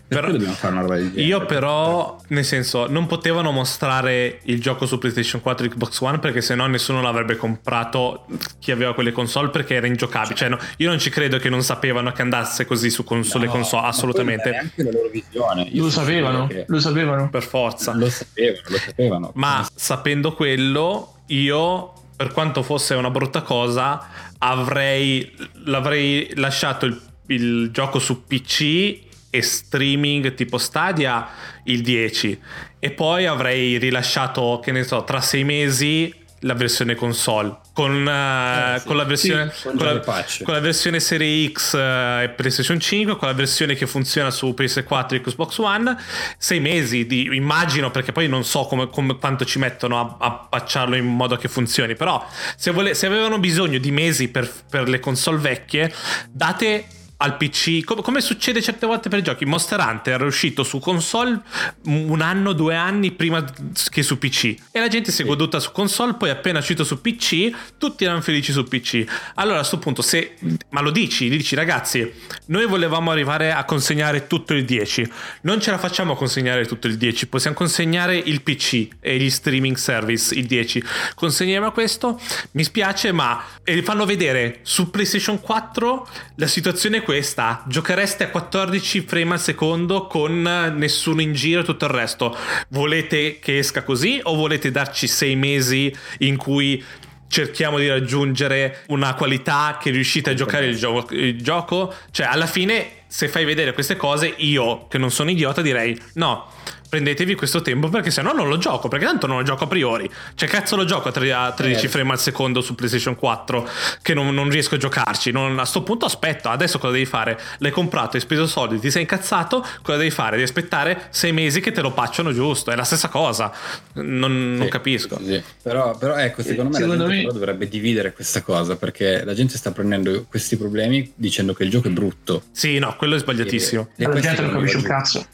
Però, 0.07 0.31
dobbiamo 0.31 0.53
fare 0.53 0.73
una 0.73 0.81
roba 0.81 0.95
del 0.95 1.09
genere? 1.09 1.27
Io 1.27 1.45
però, 1.45 2.17
nel 2.27 2.45
senso, 2.45 2.87
non 2.87 3.05
potevano 3.05 3.51
mostrare 3.51 4.39
il 4.43 4.61
gioco 4.61 4.85
su 4.85 4.97
PlayStation 4.97 5.41
4 5.41 5.65
e 5.65 5.69
Xbox 5.69 5.99
One 5.99 6.19
perché 6.19 6.41
sennò 6.41 6.65
nessuno 6.67 7.01
l'avrebbe 7.01 7.35
comprato 7.35 8.25
chi 8.59 8.71
aveva 8.71 8.93
quelle 8.93 9.11
console 9.11 9.49
perché 9.49 9.75
era 9.75 9.87
ingiocabile. 9.87 10.35
Cioè, 10.35 10.49
no, 10.49 10.57
io 10.77 10.87
non 10.87 10.99
ci 10.99 11.09
credo 11.09 11.37
che 11.37 11.49
non 11.49 11.61
sapevano 11.63 12.11
che 12.13 12.21
andasse 12.21 12.65
così 12.65 12.89
su 12.89 13.03
con, 13.03 13.17
no, 13.17 13.23
sulle 13.23 13.47
console, 13.47 13.87
assolutamente. 13.87 14.49
Neanche 14.49 14.83
la 14.83 14.91
loro 14.91 15.09
visione. 15.09 15.63
Io 15.63 15.83
lo 15.83 15.89
sapevano, 15.89 16.47
che... 16.47 16.63
lo 16.65 16.79
sapevano. 16.79 17.29
Per 17.29 17.43
forza. 17.43 17.93
Lo 17.93 18.09
sapevano, 18.09 18.61
lo 18.67 18.77
sapevano. 18.77 19.31
Ma 19.35 19.67
sapendo 19.75 20.33
quello, 20.33 21.15
io 21.27 21.91
per 22.17 22.33
quanto 22.33 22.63
fosse 22.63 22.95
una 22.95 23.09
brutta 23.09 23.43
cosa, 23.43 24.09
avrei, 24.39 25.31
l'avrei 25.63 26.33
lasciato 26.35 26.85
il 26.85 27.07
il 27.27 27.69
gioco 27.71 27.99
su 27.99 28.25
PC 28.25 28.99
e 29.29 29.41
streaming 29.41 30.33
tipo 30.33 30.57
Stadia 30.57 31.27
il 31.63 31.81
10 31.81 32.39
e 32.79 32.91
poi 32.91 33.25
avrei 33.25 33.77
rilasciato 33.77 34.59
che 34.63 34.71
ne 34.71 34.83
so 34.83 35.03
tra 35.03 35.19
sei 35.19 35.43
mesi 35.43 36.13
la 36.41 36.53
versione 36.53 36.95
console. 36.95 37.57
Con, 37.73 38.05
uh, 38.05 38.75
eh, 38.75 38.79
sì, 38.79 38.87
con, 38.87 38.95
la, 38.97 39.03
versione, 39.03 39.51
sì, 39.53 39.63
con, 39.63 39.75
la, 39.77 39.99
con 40.43 40.53
la, 40.53 40.59
versione 40.59 40.99
Serie 40.99 41.51
X 41.51 41.73
uh, 41.73 42.23
e 42.23 42.33
PlayStation 42.35 42.79
5 42.79 43.17
con 43.17 43.27
la 43.27 43.33
versione 43.33 43.75
che 43.75 43.85
funziona 43.85 44.31
su 44.31 44.53
PS4 44.57 45.13
e 45.13 45.21
Xbox 45.21 45.57
One 45.59 45.95
sei 46.37 46.59
mesi 46.59 47.05
di, 47.05 47.29
immagino 47.35 47.91
perché 47.91 48.11
poi 48.11 48.27
non 48.27 48.43
so 48.43 48.65
come, 48.65 48.89
come, 48.89 49.17
quanto 49.17 49.45
ci 49.45 49.59
mettono 49.59 49.99
a, 49.99 50.17
a 50.19 50.31
patcharlo 50.31 50.95
in 50.95 51.05
modo 51.05 51.35
che 51.37 51.47
funzioni 51.47 51.95
però 51.95 52.25
se, 52.55 52.71
vole, 52.71 52.95
se 52.95 53.05
avevano 53.05 53.37
bisogno 53.37 53.77
di 53.77 53.91
mesi 53.91 54.27
per, 54.29 54.51
per 54.69 54.89
le 54.89 54.99
console 54.99 55.37
vecchie 55.37 55.93
date 56.31 56.85
al 57.17 57.37
PC, 57.37 57.83
come, 57.83 58.01
come, 58.01 58.21
succede 58.21 58.61
certe 58.61 58.85
volte 58.85 59.09
per 59.09 59.19
i 59.19 59.23
giochi. 59.23 59.45
Monster 59.45 59.79
Hunter 59.79 60.21
è 60.21 60.25
uscito 60.25 60.63
su 60.63 60.79
console 60.79 61.41
un 61.85 62.21
anno, 62.21 62.53
due 62.53 62.75
anni 62.75 63.11
prima 63.11 63.43
che 63.89 64.03
su 64.03 64.17
PC. 64.17 64.55
E 64.71 64.79
la 64.79 64.87
gente 64.87 65.11
si 65.11 65.23
è 65.23 65.25
goduta 65.25 65.59
su 65.59 65.71
console, 65.71 66.13
poi 66.13 66.29
appena 66.29 66.59
uscito 66.59 66.83
su 66.83 67.01
PC, 67.01 67.49
tutti 67.77 68.03
erano 68.03 68.21
felici 68.21 68.51
su 68.51 68.63
PC. 68.63 69.03
Allora 69.35 69.55
a 69.55 69.59
questo 69.59 69.79
punto, 69.79 70.01
se... 70.01 70.35
Ma 70.69 70.81
lo 70.81 70.91
dici, 70.91 71.27
dici 71.29 71.55
ragazzi, 71.55 72.11
noi 72.47 72.65
volevamo 72.67 73.09
arrivare 73.09 73.51
a 73.51 73.63
consegnare 73.65 74.27
tutto 74.27 74.53
il 74.53 74.63
10. 74.63 75.11
Non 75.41 75.59
ce 75.59 75.71
la 75.71 75.79
facciamo 75.79 76.15
consegnare 76.15 76.65
tutto 76.65 76.87
il 76.87 76.97
10, 76.97 77.27
possiamo 77.27 77.55
consegnare 77.55 78.15
il 78.15 78.41
PC 78.43 78.87
e 78.99 79.17
gli 79.17 79.29
streaming 79.29 79.75
service, 79.75 80.35
il 80.35 80.45
10. 80.45 80.83
Consegniamo 81.15 81.71
questo, 81.71 82.19
mi 82.51 82.63
spiace, 82.63 83.11
ma... 83.11 83.43
E 83.63 83.81
fanno 83.81 84.05
vedere 84.05 84.59
su 84.61 84.89
PlayStation 84.89 85.41
4 85.41 86.07
la 86.35 86.47
situazione 86.47 87.01
questa, 87.07 87.63
giochereste 87.67 88.25
a 88.25 88.29
14 88.29 88.99
frame 88.99 89.35
al 89.35 89.39
secondo 89.39 90.07
con 90.07 90.41
nessuno 90.75 91.21
in 91.21 91.31
giro 91.31 91.61
e 91.61 91.63
tutto 91.63 91.85
il 91.85 91.91
resto. 91.91 92.35
Volete 92.67 93.39
che 93.39 93.59
esca 93.59 93.83
così 93.83 94.19
o 94.21 94.35
volete 94.35 94.71
darci 94.71 95.07
6 95.07 95.35
mesi 95.37 95.95
in 96.17 96.35
cui 96.35 96.83
cerchiamo 97.29 97.79
di 97.79 97.87
raggiungere 97.87 98.83
una 98.87 99.13
qualità 99.13 99.77
che 99.81 99.89
riuscite 99.89 100.31
a 100.31 100.33
giocare 100.33 100.65
il 100.65 100.75
gioco, 100.75 101.13
il 101.13 101.41
gioco? 101.41 101.93
Cioè, 102.11 102.25
alla 102.25 102.45
fine, 102.45 103.03
se 103.07 103.29
fai 103.29 103.45
vedere 103.45 103.71
queste 103.71 103.95
cose, 103.95 104.33
io 104.35 104.89
che 104.89 104.97
non 104.97 105.09
sono 105.09 105.29
idiota 105.29 105.61
direi 105.61 105.97
no 106.15 106.51
prendetevi 106.97 107.35
questo 107.35 107.61
tempo 107.61 107.89
perché 107.89 108.09
se 108.09 108.23
no 108.23 108.31
non 108.31 108.47
lo 108.47 108.57
gioco 108.57 108.87
perché 108.87 109.05
tanto 109.05 109.27
non 109.27 109.37
lo 109.37 109.43
gioco 109.43 109.65
a 109.65 109.67
priori. 109.67 110.09
Cioè 110.33 110.49
cazzo 110.49 110.75
lo 110.75 110.85
gioco 110.85 111.09
a 111.09 111.11
13 111.11 111.85
eh. 111.85 111.89
frame 111.89 112.11
al 112.11 112.19
secondo 112.19 112.61
su 112.61 112.73
PlayStation 112.73 113.15
4 113.15 113.69
che 114.01 114.13
non, 114.15 114.33
non 114.33 114.49
riesco 114.49 114.75
a 114.75 114.77
giocarci. 114.77 115.31
Non, 115.31 115.59
a 115.59 115.65
sto 115.65 115.83
punto 115.83 116.05
aspetto. 116.05 116.49
Adesso 116.49 116.79
cosa 116.79 116.93
devi 116.93 117.05
fare? 117.05 117.39
L'hai 117.59 117.71
comprato 117.71 118.15
hai 118.15 118.21
speso 118.21 118.47
soldi 118.47 118.79
ti 118.79 118.89
sei 118.89 119.01
incazzato 119.01 119.65
cosa 119.81 119.97
devi 119.97 120.09
fare? 120.09 120.31
Devi 120.31 120.43
aspettare 120.43 121.07
sei 121.11 121.31
mesi 121.31 121.61
che 121.61 121.71
te 121.71 121.81
lo 121.81 121.91
pacciano 121.91 122.33
giusto. 122.33 122.71
È 122.71 122.75
la 122.75 122.83
stessa 122.83 123.09
cosa. 123.09 123.51
Non, 123.93 124.53
sì, 124.53 124.59
non 124.59 124.67
capisco. 124.69 125.19
sì. 125.23 125.41
Però, 125.61 125.95
però, 125.97 126.15
ecco 126.15 126.41
secondo 126.41 126.71
me 126.71 126.77
secondo 126.79 127.03
la 127.03 127.09
gente 127.09 127.27
me... 127.27 127.33
dovrebbe 127.33 127.67
dividere 127.67 128.13
questa 128.13 128.41
cosa 128.41 128.75
perché 128.75 129.23
la 129.23 129.33
gente 129.33 129.57
sta 129.57 129.71
prendendo 129.71 130.25
questi 130.27 130.57
problemi 130.57 131.11
dicendo 131.15 131.53
che 131.53 131.63
il 131.63 131.69
gioco 131.69 131.87
è 131.89 131.91
brutto. 131.91 132.43
Sì 132.51 132.79
no 132.79 132.95
quello 132.97 133.15
è 133.15 133.19
sbagliatissimo. 133.19 133.89
E, 133.95 134.03
e 134.03 134.07
la 134.07 134.19
gente 134.19 134.41
non 134.41 134.51
capisce 134.51 134.77
un 134.77 134.83
cazzo 134.83 135.25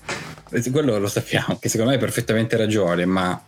quello 0.71 0.97
lo 0.97 1.07
sappiamo, 1.07 1.57
che 1.59 1.69
secondo 1.69 1.91
me 1.91 1.97
hai 1.97 2.03
perfettamente 2.03 2.57
ragione, 2.57 3.05
ma 3.05 3.41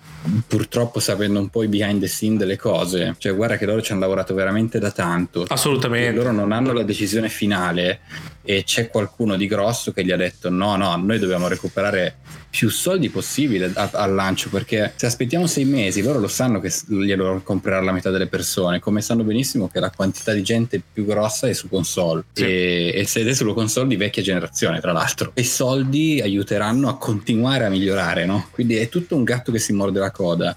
purtroppo 0.48 1.00
sapendo 1.00 1.40
un 1.40 1.50
po' 1.50 1.64
i 1.64 1.68
behind 1.68 2.02
the 2.02 2.08
scene 2.08 2.38
delle 2.38 2.58
cose, 2.58 3.16
cioè 3.18 3.36
guarda 3.36 3.58
che 3.58 3.66
loro 3.66 3.82
ci 3.82 3.92
hanno 3.92 4.02
lavorato 4.02 4.34
veramente 4.34 4.80
da 4.80 4.92
tanto. 4.92 5.46
Assolutamente. 5.48 6.12
Loro 6.16 6.32
non 6.32 6.52
hanno 6.52 6.74
la 6.74 6.84
decisione 6.84 7.30
finale 7.30 8.00
e 8.46 8.64
c'è 8.64 8.90
qualcuno 8.90 9.36
di 9.36 9.48
grosso 9.48 9.92
che 9.92 10.06
gli 10.06 10.12
ha 10.12 10.18
detto 10.18 10.50
no, 10.50 10.76
no, 10.76 10.96
noi 10.96 11.20
dobbiamo 11.20 11.48
recuperare 11.48 12.18
più 12.50 12.70
soldi 12.70 13.10
possibile 13.10 13.70
al 13.76 14.14
lancio 14.14 14.50
perché 14.50 14.94
se 14.96 15.08
aspettiamo 15.08 15.46
sei 15.46 15.66
mesi 15.66 16.02
loro 16.02 16.20
lo 16.20 16.30
sanno 16.30 16.62
che 16.62 16.72
glielo 16.88 17.42
comprerà 17.44 17.82
la 17.82 17.92
metà 17.92 18.12
delle 18.12 18.28
persone 18.28 18.80
come 18.80 19.02
sanno 19.02 19.24
benissimo 19.24 19.68
che 19.68 19.82
la 19.82 19.90
quantità 19.90 20.32
di 20.32 20.42
gente 20.42 20.82
più 20.94 21.06
grossa 21.06 21.50
è 21.50 21.54
su 21.54 21.68
console 21.68 22.24
sì. 22.32 22.44
e, 22.44 22.92
e 22.96 23.06
se 23.06 23.26
è 23.26 23.34
sulle 23.34 23.54
console 23.54 23.90
di 23.90 23.98
vecchia 23.98 24.24
generazione 24.24 24.80
tra 24.80 24.94
l'altro 24.94 25.32
e 25.34 25.42
i 25.42 25.46
soldi 25.46 26.22
aiuteranno 26.22 26.88
a 26.88 26.98
continuare 26.98 27.66
a 27.66 27.70
migliorare 27.70 28.26
no? 28.26 28.48
quindi 28.52 28.78
è 28.78 28.88
tutto 28.88 29.18
un 29.18 29.26
gatto 29.26 29.52
che 29.52 29.60
si 29.60 29.74
morde 29.74 30.00
la 30.00 30.12
coda 30.12 30.56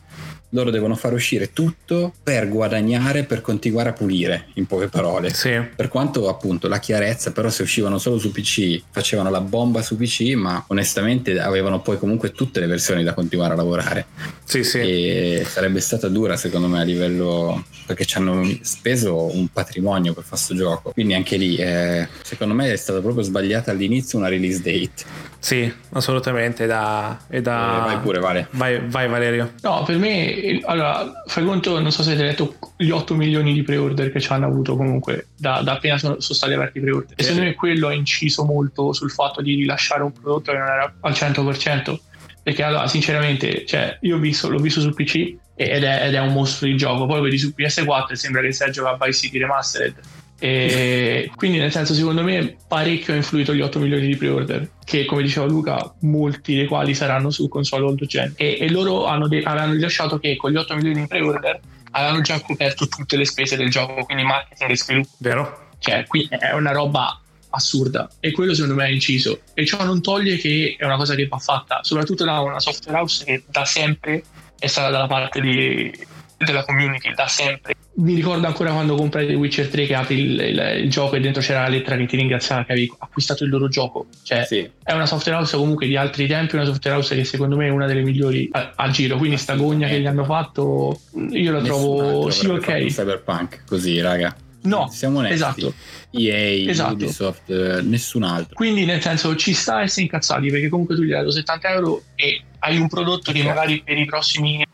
loro 0.51 0.71
devono 0.71 0.95
far 0.95 1.13
uscire 1.13 1.53
tutto 1.53 2.13
per 2.23 2.49
guadagnare, 2.49 3.25
per 3.25 3.41
continuare 3.41 3.91
a 3.91 3.93
pulire, 3.93 4.47
in 4.55 4.67
poche 4.67 4.89
parole. 4.89 5.33
Sì. 5.33 5.61
Per 5.75 5.89
quanto 5.89 6.29
appunto 6.29 6.69
la 6.69 6.79
chiarezza, 6.79 7.33
però 7.33 7.51
se 7.51 7.63
uscivano 7.63 7.99
solo 7.99 8.19
su 8.19 8.31
PC, 8.31 8.83
facevano 8.91 9.31
la 9.31 9.41
bomba 9.41 9.83
su 9.83 9.97
PC, 9.97 10.35
ma 10.35 10.65
onestamente 10.69 11.39
avevano 11.39 11.81
poi 11.81 11.99
comunque 11.99 12.33
tutte 12.33 12.61
le 12.61 12.67
versioni 12.67 13.03
da 13.05 13.15
continuare 13.15 13.53
a 13.53 13.57
lavorare. 13.57 14.07
Sì, 14.45 14.65
sì. 14.65 14.79
E 14.79 15.47
sarebbe 15.47 15.81
stata 15.81 16.09
dura 16.09 16.37
secondo 16.37 16.69
me 16.69 16.81
a 16.81 16.85
livello... 16.85 17.65
perché 17.87 18.05
ci 18.05 18.17
hanno 18.17 18.47
speso 18.63 19.35
un 19.35 19.49
patrimonio 19.49 20.15
per 20.15 20.23
fare 20.23 20.37
questo 20.37 20.55
gioco. 20.55 20.91
Quindi 20.93 21.15
anche 21.15 21.37
lì, 21.37 21.57
eh, 21.57 22.09
secondo 22.23 22.55
me 22.55 22.73
è 22.73 22.77
stata 22.77 23.01
proprio 23.01 23.23
sbagliata 23.23 23.71
all'inizio 23.71 24.19
una 24.19 24.29
release 24.29 24.61
date. 24.63 25.27
Sì, 25.39 25.73
assolutamente. 25.91 26.67
Da, 26.67 27.19
è 27.29 27.41
da... 27.41 27.85
Eh, 27.85 27.87
vai 27.87 27.99
pure, 27.99 28.19
Vale. 28.19 28.49
Vai, 28.53 28.81
vai 28.87 29.09
Valerio. 29.09 29.53
No, 29.63 29.83
per 29.85 29.97
me 29.97 30.38
allora, 30.65 31.23
fai 31.27 31.45
conto, 31.45 31.81
non 31.81 31.91
so 31.91 32.03
se 32.03 32.11
avete 32.13 32.27
letto 32.27 32.55
gli 32.77 32.91
8 32.91 33.15
milioni 33.15 33.53
di 33.53 33.63
pre-order 33.63 34.11
che 34.13 34.21
ci 34.21 34.33
hanno 34.33 34.47
avuto 34.47 34.77
comunque 34.77 35.29
da, 35.37 35.61
da 35.63 35.73
appena 35.73 35.99
sono, 35.99 36.21
sono, 36.21 36.37
stati 36.37 36.53
aperti 36.53 36.79
i 36.79 36.81
pre-order. 36.81 37.15
E 37.17 37.23
secondo 37.23 37.45
me 37.45 37.55
quello 37.55 37.89
ha 37.89 37.93
inciso 37.93 38.45
molto 38.45 38.93
sul 38.93 39.11
fatto 39.11 39.43
di 39.43 39.55
rilasciare 39.55 40.03
un 40.03 40.13
prodotto 40.13 40.53
che 40.53 40.59
non 40.59 40.69
era 40.69 40.95
al 41.01 41.13
100%. 41.13 41.99
Perché 42.43 42.63
allora, 42.63 42.87
sinceramente, 42.87 43.67
cioè, 43.67 43.99
io 44.03 44.19
visto, 44.19 44.49
l'ho 44.49 44.59
visto 44.59 44.81
sul 44.81 44.95
PC 44.95 45.37
ed 45.55 45.83
è, 45.83 46.07
ed 46.07 46.15
è, 46.15 46.21
un 46.21 46.33
mostro 46.33 46.67
di 46.67 46.77
gioco. 46.77 47.05
Poi 47.07 47.21
vedi 47.21 47.37
su 47.37 47.53
PS4 47.55 48.13
e 48.13 48.17
sembra 48.17 48.41
che 48.41 48.53
stai 48.53 48.71
giocando 48.71 49.03
a 49.03 49.07
Vice 49.07 49.19
City 49.19 49.39
Remastered 49.39 49.95
e 50.39 51.31
quindi 51.35 51.59
nel 51.59 51.73
senso 51.73 51.95
secondo 51.95 52.23
me 52.23 52.57
parecchio 52.69 53.13
ha 53.13 53.17
influito 53.17 53.53
gli 53.53 53.61
8 53.61 53.79
milioni 53.81 54.07
di 54.07 54.17
pre-order 54.17 54.71
che 54.85 55.05
come 55.05 55.23
diceva 55.23 55.47
Luca 55.47 55.95
molti 56.01 56.55
dei 56.55 56.67
quali 56.67 56.95
saranno 56.95 57.31
su 57.31 57.49
console 57.49 57.85
old 57.85 58.05
gen. 58.07 58.33
E, 58.37 58.59
e 58.61 58.71
loro 58.71 59.07
hanno 59.07 59.29
de- 59.29 59.43
avevano 59.43 59.73
rilasciato 59.73 60.19
che 60.19 60.37
con 60.37 60.51
gli 60.51 60.57
8 60.57 60.75
milioni 60.75 61.01
di 61.01 61.07
pre-order 61.07 61.61
avevano 61.91 62.21
già 62.21 62.41
coperto 62.41 62.87
tutte 62.87 63.17
le 63.17 63.25
spese 63.25 63.57
del 63.57 63.71
gioco 63.71 64.05
quindi 64.05 64.25
marketing 64.25 64.71
e 64.71 64.77
sviluppo. 64.77 65.11
Vero? 65.19 65.67
cioè 65.79 66.05
qui 66.07 66.29
è 66.29 66.53
una 66.53 66.73
roba 66.73 67.21
assurda. 67.51 68.09
E 68.21 68.33
quello 68.33 68.55
secondo 68.55 68.75
me 68.75 68.87
è 68.87 68.91
inciso. 68.91 69.41
E 69.55 69.65
ciò 69.65 69.83
non 69.85 70.03
toglie 70.03 70.37
che 70.37 70.77
è 70.79 70.85
una 70.85 70.97
cosa 70.97 71.15
che 71.15 71.27
va 71.27 71.39
fatta. 71.39 71.81
Soprattutto 71.83 72.25
da 72.25 72.41
una 72.41 72.61
software 72.61 72.99
house 72.99 73.25
che 73.25 73.45
da 73.47 73.65
sempre 73.65 74.23
è 74.59 74.67
stata 74.67 74.91
dalla 74.91 75.07
parte 75.07 75.41
di 75.41 76.07
della 76.39 76.65
community 76.65 77.13
da 77.15 77.27
sempre. 77.27 77.75
Mi 77.95 78.15
ricordo 78.15 78.47
ancora 78.47 78.71
quando 78.71 78.95
comprai 78.95 79.27
The 79.27 79.35
Witcher 79.35 79.69
3 79.69 79.87
che 79.87 79.95
apri 79.95 80.21
il, 80.21 80.41
il, 80.41 80.81
il, 80.85 80.91
gioco 80.91 81.17
e 81.17 81.21
dentro 81.21 81.43
c'era 81.43 81.63
la 81.63 81.69
lettera 81.69 81.97
che 81.97 82.07
ti 82.07 82.17
ringraziava 82.17 82.65
che 82.65 82.73
avevi 82.73 82.93
acquistato 82.99 83.43
il 83.43 83.51
loro 83.51 83.69
gioco. 83.69 84.07
Cioè, 84.23 84.45
sì. 84.45 84.71
è 84.83 84.93
una 84.93 85.07
software 85.07 85.39
house 85.39 85.57
comunque 85.57 85.87
di 85.87 85.97
altri 85.97 86.29
tempi, 86.29 86.55
una 86.55 86.65
software 86.65 86.97
house 86.97 87.15
che 87.17 87.25
secondo 87.25 87.57
me 87.57 87.67
è 87.67 87.71
una 87.71 87.87
delle 87.87 88.03
migliori 88.03 88.49
a, 88.53 88.73
a 88.77 88.89
giro. 88.91 89.17
Quindi 89.17 89.37
sta 89.37 89.57
gogna 89.57 89.89
che 89.89 90.01
gli 90.01 90.07
hanno 90.07 90.25
fatto, 90.25 91.01
io 91.31 91.53
la 91.53 91.61
trovo 91.61 92.31
sì, 92.31 92.47
ok. 92.47 92.87
Cyberpunk 92.87 93.65
così, 93.67 94.01
raga. 94.01 94.35
No, 94.63 94.89
siamo 94.91 95.19
onesti. 95.19 95.35
Esatto. 95.35 95.75
EA, 96.11 96.71
esatto. 96.71 96.93
Ubisoft, 96.93 97.51
eh, 97.51 97.83
nessun 97.83 98.23
altro. 98.23 98.55
Quindi 98.55 98.85
nel 98.85 99.01
senso 99.01 99.35
ci 99.37 99.55
sta 99.55 99.83
essere 99.83 100.03
incazzati 100.03 100.51
perché 100.51 100.69
comunque 100.69 100.95
tu 100.95 101.03
gli 101.03 101.13
hai 101.13 101.19
dato 101.21 101.31
70 101.31 101.69
euro 101.71 102.03
e 102.15 102.43
hai 102.61 102.79
un 102.79 102.89
prodotto 102.89 103.33
che 103.33 103.43
magari 103.43 103.83
per 103.83 103.99
i 103.99 104.05
prossimi 104.05 104.65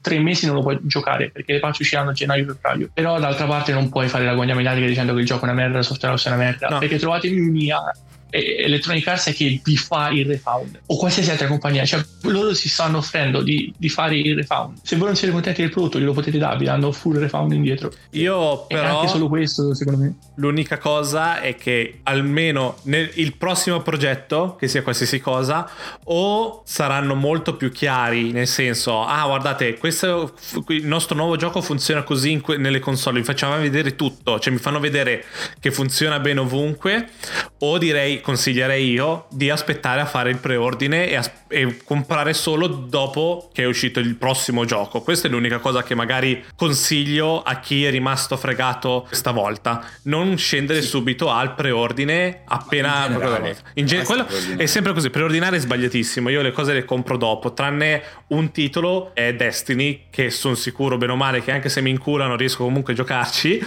tre 0.00 0.18
mesi 0.20 0.46
non 0.46 0.54
lo 0.56 0.62
puoi 0.62 0.78
giocare 0.82 1.30
perché 1.30 1.54
le 1.54 1.58
patch 1.58 1.80
usciranno 1.80 2.10
a 2.10 2.12
gennaio 2.12 2.46
febbraio 2.46 2.90
però 2.92 3.18
d'altra 3.18 3.46
parte 3.46 3.72
non 3.72 3.88
puoi 3.88 4.08
fare 4.08 4.24
la 4.24 4.34
guagna 4.34 4.54
mediatica 4.54 4.86
dicendo 4.86 5.12
che 5.14 5.20
il 5.20 5.26
gioco 5.26 5.40
è 5.40 5.44
una 5.44 5.54
merda 5.54 5.78
la 5.78 5.82
software 5.82 6.16
è 6.16 6.28
una 6.28 6.36
merda 6.36 6.68
no. 6.68 6.78
perché 6.78 6.98
trovatemi 6.98 7.40
una 7.40 7.92
Electronic 8.32 9.06
Arts 9.06 9.28
è 9.28 9.34
che 9.34 9.60
vi 9.62 9.76
fa 9.76 10.08
il 10.08 10.26
refund 10.26 10.80
o 10.86 10.96
qualsiasi 10.96 11.30
altra 11.30 11.46
compagnia, 11.46 11.84
cioè 11.84 12.04
loro 12.22 12.54
si 12.54 12.68
stanno 12.68 12.98
offrendo 12.98 13.42
di, 13.42 13.72
di 13.76 13.88
fare 13.88 14.16
il 14.16 14.34
refund. 14.34 14.78
Se 14.82 14.96
voi 14.96 15.06
non 15.06 15.16
siete 15.16 15.32
contenti 15.32 15.60
del 15.60 15.70
prodotto, 15.70 15.98
glielo 15.98 16.12
potete 16.12 16.38
dare, 16.38 16.58
vi 16.58 16.64
danno 16.64 16.92
full 16.92 17.18
refund 17.18 17.52
indietro. 17.52 17.92
Io 18.10 18.66
però. 18.66 19.00
Anche 19.00 19.12
solo 19.12 19.28
questo, 19.28 19.74
secondo 19.74 20.02
me. 20.02 20.14
L'unica 20.36 20.78
cosa 20.78 21.40
è 21.40 21.54
che 21.54 22.00
almeno 22.04 22.76
nel 22.84 23.10
il 23.14 23.36
prossimo 23.36 23.80
progetto, 23.82 24.56
che 24.58 24.68
sia 24.68 24.82
qualsiasi 24.82 25.20
cosa, 25.20 25.68
o 26.04 26.62
saranno 26.64 27.14
molto 27.14 27.56
più 27.56 27.70
chiari, 27.70 28.32
nel 28.32 28.46
senso, 28.46 29.02
ah, 29.04 29.26
guardate, 29.26 29.76
questo 29.76 30.34
il 30.68 30.86
nostro 30.86 31.16
nuovo 31.16 31.36
gioco 31.36 31.60
funziona 31.60 32.02
così 32.02 32.40
que- 32.40 32.56
nelle 32.56 32.78
console, 32.78 33.18
vi 33.18 33.24
facciamo 33.24 33.56
vedere 33.58 33.96
tutto, 33.96 34.38
cioè 34.38 34.52
mi 34.52 34.58
fanno 34.58 34.80
vedere 34.80 35.24
che 35.60 35.70
funziona 35.70 36.18
bene 36.20 36.40
ovunque, 36.40 37.08
o 37.58 37.78
direi, 37.78 38.20
consiglierei 38.22 38.90
io, 38.90 39.26
di 39.30 39.50
aspettare 39.50 40.00
a 40.00 40.06
fare 40.06 40.30
il 40.30 40.38
preordine 40.38 41.10
e, 41.10 41.16
as- 41.16 41.30
e 41.48 41.76
comprare 41.84 42.32
solo 42.32 42.66
dopo 42.66 43.50
che 43.52 43.64
è 43.64 43.66
uscito 43.66 44.00
il 44.00 44.14
prossimo 44.14 44.64
gioco. 44.64 45.02
Questa 45.02 45.28
è 45.28 45.30
l'unica 45.30 45.58
cosa 45.58 45.82
che 45.82 45.94
magari 45.94 46.42
consiglio 46.56 47.42
a 47.42 47.56
chi 47.56 47.84
è 47.84 47.90
rimasto 47.90 48.38
fregato 48.38 49.04
questa 49.06 49.32
volta. 49.32 49.84
Non 50.04 50.38
scendere 50.38 50.80
sì. 50.80 50.88
subito 50.88 51.30
al 51.30 51.54
preordine 51.54 52.42
appena... 52.46 53.06
In 53.06 53.12
generale, 53.12 53.56
in 53.74 53.86
gen- 53.86 54.04
quello 54.04 54.26
è 54.56 54.66
sempre 54.66 54.94
così, 54.94 55.10
preordinare 55.10 55.56
è 55.56 55.60
sbagliatissimo, 55.60 56.30
io 56.30 56.40
le 56.40 56.52
cose 56.52 56.72
le 56.72 56.84
compro 56.84 57.16
dopo, 57.16 57.52
tranne 57.52 58.02
un 58.28 58.50
titolo 58.50 59.10
è 59.14 59.34
Destiny, 59.34 60.04
che 60.10 60.30
sono 60.30 60.54
sicuro 60.54 60.96
bene 60.96 61.12
o 61.12 61.16
male 61.16 61.42
che 61.42 61.50
anche 61.50 61.68
se 61.68 61.80
mi 61.80 61.90
inculano 61.90 62.36
riesco 62.36 62.64
comunque 62.64 62.92
a 62.92 62.96
giocarci. 62.96 63.60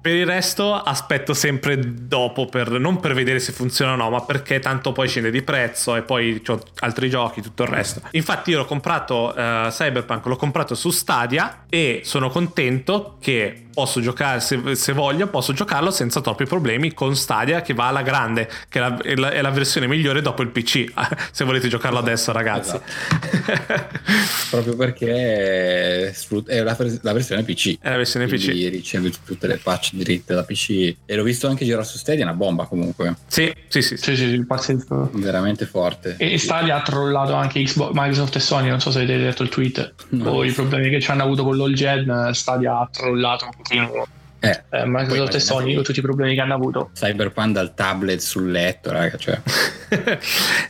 Per 0.00 0.14
il 0.14 0.26
resto 0.26 0.74
aspetto 0.74 1.34
sempre 1.34 1.78
dopo, 1.78 2.46
per, 2.46 2.70
non 2.70 3.00
per 3.00 3.14
vedere 3.14 3.38
se 3.40 3.52
funziona 3.52 3.93
no, 3.96 4.10
ma 4.10 4.22
perché 4.22 4.58
tanto 4.60 4.92
poi 4.92 5.08
scende 5.08 5.30
di 5.30 5.42
prezzo 5.42 5.96
e 5.96 6.02
poi 6.02 6.42
ho 6.46 6.60
altri 6.80 7.08
giochi, 7.08 7.40
tutto 7.40 7.62
il 7.62 7.68
resto. 7.68 8.02
Infatti 8.12 8.50
io 8.50 8.58
l'ho 8.58 8.64
comprato, 8.64 9.34
uh, 9.36 9.68
Cyberpunk 9.68 10.26
l'ho 10.26 10.36
comprato 10.36 10.74
su 10.74 10.90
Stadia 10.90 11.64
e 11.68 12.02
sono 12.04 12.30
contento 12.30 13.16
che 13.20 13.63
posso 13.74 14.00
giocare, 14.00 14.40
se, 14.40 14.74
se, 14.74 14.92
voglio, 14.92 15.26
posso 15.26 15.52
giocarlo 15.52 15.90
senza 15.90 16.20
troppi 16.20 16.44
problemi 16.44 16.94
con 16.94 17.14
Stadia 17.16 17.60
che 17.60 17.74
va 17.74 17.88
alla 17.88 18.02
grande, 18.02 18.48
che 18.68 18.78
è 18.78 18.80
la, 18.80 18.96
è 18.98 19.14
la, 19.16 19.30
è 19.30 19.42
la 19.42 19.50
versione 19.50 19.86
migliore 19.86 20.22
dopo 20.22 20.42
il 20.42 20.48
PC, 20.48 20.92
se 21.32 21.44
volete 21.44 21.68
giocarlo 21.68 21.98
adesso 21.98 22.32
ragazzi. 22.32 22.76
Esatto. 22.76 23.92
Proprio 24.50 24.76
perché 24.76 26.10
è 26.10 26.62
la, 26.62 26.76
la, 27.02 27.12
versione 27.12 27.42
PC. 27.42 27.78
È 27.80 27.90
la 27.90 27.96
versione 27.96 28.26
PC. 28.26 28.46
ricevi 28.70 29.12
tutte 29.24 29.46
le 29.46 29.58
patch 29.62 29.94
dritte 29.94 30.34
da 30.34 30.44
PC 30.44 30.94
e 31.04 31.16
l'ho 31.16 31.24
visto 31.24 31.48
anche 31.48 31.64
girare 31.64 31.84
su 31.84 31.98
Stadia, 31.98 32.22
è 32.22 32.28
una 32.28 32.36
bomba 32.36 32.66
comunque. 32.66 33.16
Sì, 33.26 33.52
sì, 33.68 33.82
sì. 33.82 33.96
sì, 33.96 34.16
sì, 34.16 34.30
sì 34.30 34.44
pazzesco. 34.46 35.10
Veramente 35.14 35.66
forte. 35.66 36.14
E 36.18 36.38
Stadia 36.38 36.76
ha 36.76 36.82
trollato 36.82 37.34
anche 37.34 37.60
Xbox, 37.62 37.90
Microsoft 37.92 38.36
e 38.36 38.40
Sony, 38.40 38.68
non 38.68 38.80
so 38.80 38.92
se 38.92 38.98
avete 38.98 39.16
letto 39.16 39.42
il 39.42 39.48
tweet, 39.48 39.94
no. 40.10 40.30
o 40.30 40.44
i 40.44 40.52
problemi 40.52 40.90
che 40.90 41.00
ci 41.00 41.10
hanno 41.10 41.24
avuto 41.24 41.42
con 41.42 41.56
l'all 41.56 41.72
gen, 41.72 42.30
Stadia 42.32 42.78
ha 42.78 42.88
trollato 42.90 43.48
pochino 43.64 44.06
eh, 44.44 44.62
eh, 44.68 44.82
Microsoft 44.84 45.34
e 45.34 45.40
Sony 45.40 45.74
con 45.74 45.82
tutti 45.82 46.00
i 46.00 46.02
problemi 46.02 46.34
che 46.34 46.40
hanno 46.42 46.52
avuto. 46.52 46.90
Cyberpunk 46.92 47.52
dal 47.52 47.72
tablet 47.72 48.20
sul 48.20 48.50
letto, 48.50 48.92
raga, 48.92 49.16
cioè. 49.16 49.40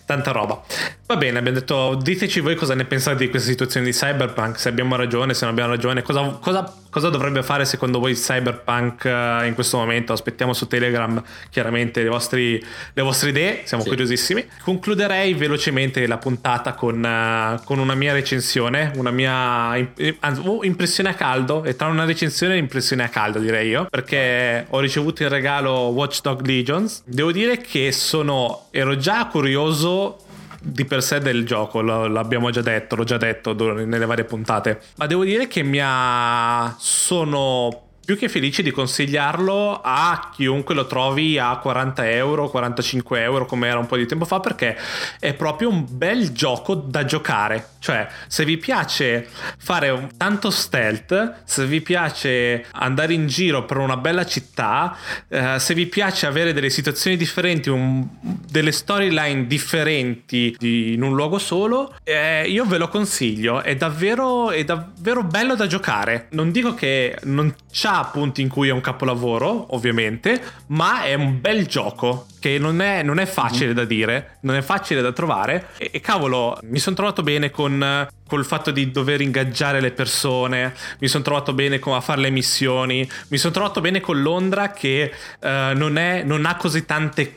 Tanta 0.07 0.31
roba. 0.31 0.63
Va 1.07 1.17
bene, 1.17 1.39
abbiamo 1.39 1.59
detto, 1.59 1.97
diteci 2.01 2.39
voi 2.39 2.55
cosa 2.55 2.75
ne 2.75 2.85
pensate 2.85 3.25
di 3.25 3.31
questa 3.31 3.51
situazione 3.51 3.87
di 3.87 3.93
Cyberpunk, 3.93 4.61
se 4.61 4.69
abbiamo 4.69 4.95
ragione, 4.95 5.35
se 5.35 5.45
non 5.45 5.55
abbiamo 5.55 5.71
ragione, 5.71 6.03
cosa, 6.03 6.39
cosa, 6.41 6.73
cosa 6.95 7.09
dovrebbe 7.09 7.43
fare 7.43 7.65
secondo 7.65 7.99
voi 7.99 8.15
Cyberpunk 8.15 9.03
uh, 9.03 9.45
in 9.45 9.55
questo 9.55 9.79
momento? 9.79 10.13
Aspettiamo 10.13 10.53
su 10.53 10.69
Telegram 10.69 11.21
chiaramente 11.51 12.05
le, 12.05 12.09
vostri, 12.09 12.65
le 12.93 13.03
vostre 13.03 13.31
idee, 13.31 13.63
siamo 13.65 13.83
sì. 13.83 13.89
curiosissimi. 13.89 14.47
Concluderei 14.63 15.35
velocemente 15.35 16.07
la 16.07 16.19
puntata 16.19 16.75
con, 16.75 17.03
uh, 17.03 17.65
con 17.65 17.81
una 17.81 17.97
mia 17.97 18.13
recensione, 18.13 18.93
una 18.95 19.11
mia 19.11 19.77
uh, 19.77 20.63
impressione 20.63 21.09
a 21.09 21.15
caldo, 21.15 21.65
e 21.65 21.75
tra 21.75 21.89
una 21.89 22.05
recensione 22.05 22.53
e 22.55 22.59
un'impressione 22.59 23.03
a 23.03 23.09
caldo 23.09 23.41
direi 23.41 23.71
io, 23.71 23.89
perché 23.91 24.65
ho 24.71 24.79
ricevuto 24.79 25.25
in 25.25 25.31
regalo 25.31 25.73
Watch 25.89 26.21
Dog 26.21 26.47
Legions. 26.47 27.03
Devo 27.07 27.33
dire 27.33 27.57
che 27.59 27.91
sono, 27.91 28.69
ero 28.71 28.97
già 28.97 29.27
curioso 29.27 30.19
di 30.65 30.85
per 30.85 31.03
sé 31.03 31.21
del 31.21 31.45
gioco, 31.45 31.81
l'abbiamo 31.83 32.51
già 32.51 32.63
detto, 32.63 32.97
l'ho 32.97 33.05
già 33.05 33.19
detto 33.19 33.53
nelle 33.53 34.07
varie 34.07 34.25
puntate, 34.25 34.81
ma 34.97 35.07
devo 35.07 35.25
dire 35.25 35.47
che 35.47 35.63
mi 35.63 35.79
ha... 35.83 36.75
sono 36.79 37.84
più 38.05 38.17
che 38.17 38.29
felice 38.29 38.63
di 38.63 38.71
consigliarlo 38.71 39.81
a 39.83 40.31
chiunque 40.33 40.75
lo 40.75 40.87
trovi 40.87 41.39
a 41.39 41.57
40 41.57 42.11
euro, 42.11 42.51
45 42.51 43.23
euro 43.23 43.47
come 43.47 43.69
era 43.69 43.79
un 43.79 43.87
po' 43.87 43.97
di 43.97 44.07
tempo 44.07 44.25
fa 44.25 44.41
perché 44.41 44.77
è 45.19 45.33
proprio 45.35 45.69
un 45.69 45.87
bel 45.89 46.33
gioco 46.33 46.75
da 46.75 47.05
giocare. 47.05 47.71
Cioè, 47.79 48.07
se 48.27 48.45
vi 48.45 48.57
piace 48.59 49.29
fare 49.59 49.91
un, 49.91 50.09
tanto 50.17 50.51
stealth, 50.51 51.43
se 51.45 51.67
vi 51.67 51.81
piace 51.81 52.67
andare 52.73 53.13
in 53.15 53.27
giro 53.27 53.65
per 53.65 53.79
una 53.79 53.97
bella 53.97 54.27
città, 54.27 54.97
eh, 55.29 55.59
se 55.59 55.75
vi 55.75 55.87
piace 55.87 56.27
avere 56.27 56.53
delle 56.53 56.71
situazioni 56.71 57.17
differenti, 57.17 57.69
un, 57.69 58.07
delle 58.21 58.73
storyline 58.73 59.47
differenti 59.47 60.55
di, 60.59 60.95
in 60.95 61.03
un 61.03 61.15
luogo 61.15 61.39
solo, 61.39 61.95
eh, 62.05 62.49
io 62.49 62.65
ve 62.65 62.79
lo 62.79 62.89
consiglio. 62.89 63.63
È 63.63 63.75
davvero, 63.77 64.51
è 64.51 64.65
davvero 64.65 65.23
bello 65.23 65.55
da 65.55 65.67
giocare. 65.67 66.29
Non 66.31 66.51
dico 66.51 66.75
che 66.75 67.19
non 67.25 67.55
c'ha 67.71 67.94
punti 68.03 68.43
in 68.43 68.49
cui 68.49 68.69
è 68.69 68.73
un 68.73 68.81
capolavoro, 68.81 69.75
ovviamente, 69.75 70.43
ma 70.69 71.05
è 71.05 71.15
un 71.15 71.41
bel 71.41 71.67
gioco 71.67 72.27
che 72.41 72.59
non 72.59 72.81
è, 72.81 73.03
non 73.03 73.19
è 73.19 73.27
facile 73.27 73.73
mm. 73.73 73.75
da 73.75 73.85
dire, 73.85 74.39
non 74.41 74.57
è 74.57 74.63
facile 74.63 75.01
da 75.01 75.13
trovare. 75.13 75.69
E, 75.79 75.91
e 75.93 76.01
cavolo, 76.01 76.59
mi 76.63 76.79
sono 76.79 76.97
trovato 76.97 77.23
bene 77.23 77.51
con 77.51 78.09
col 78.27 78.45
fatto 78.45 78.71
di 78.71 78.91
dover 78.91 79.21
ingaggiare 79.21 79.81
le 79.81 79.93
persone, 79.93 80.75
mi 80.99 81.09
sono 81.09 81.23
trovato 81.23 81.53
bene 81.53 81.79
con, 81.79 81.95
a 81.95 82.01
fare 82.01 82.21
le 82.21 82.31
missioni, 82.31 83.09
mi 83.29 83.37
sono 83.39 83.53
trovato 83.53 83.81
bene 83.81 84.01
con 84.01 84.21
Londra 84.23 84.73
che 84.73 85.13
uh, 85.41 85.77
non, 85.77 85.99
è, 85.99 86.23
non 86.25 86.47
ha 86.47 86.57
così 86.57 86.85
tante 86.85 87.33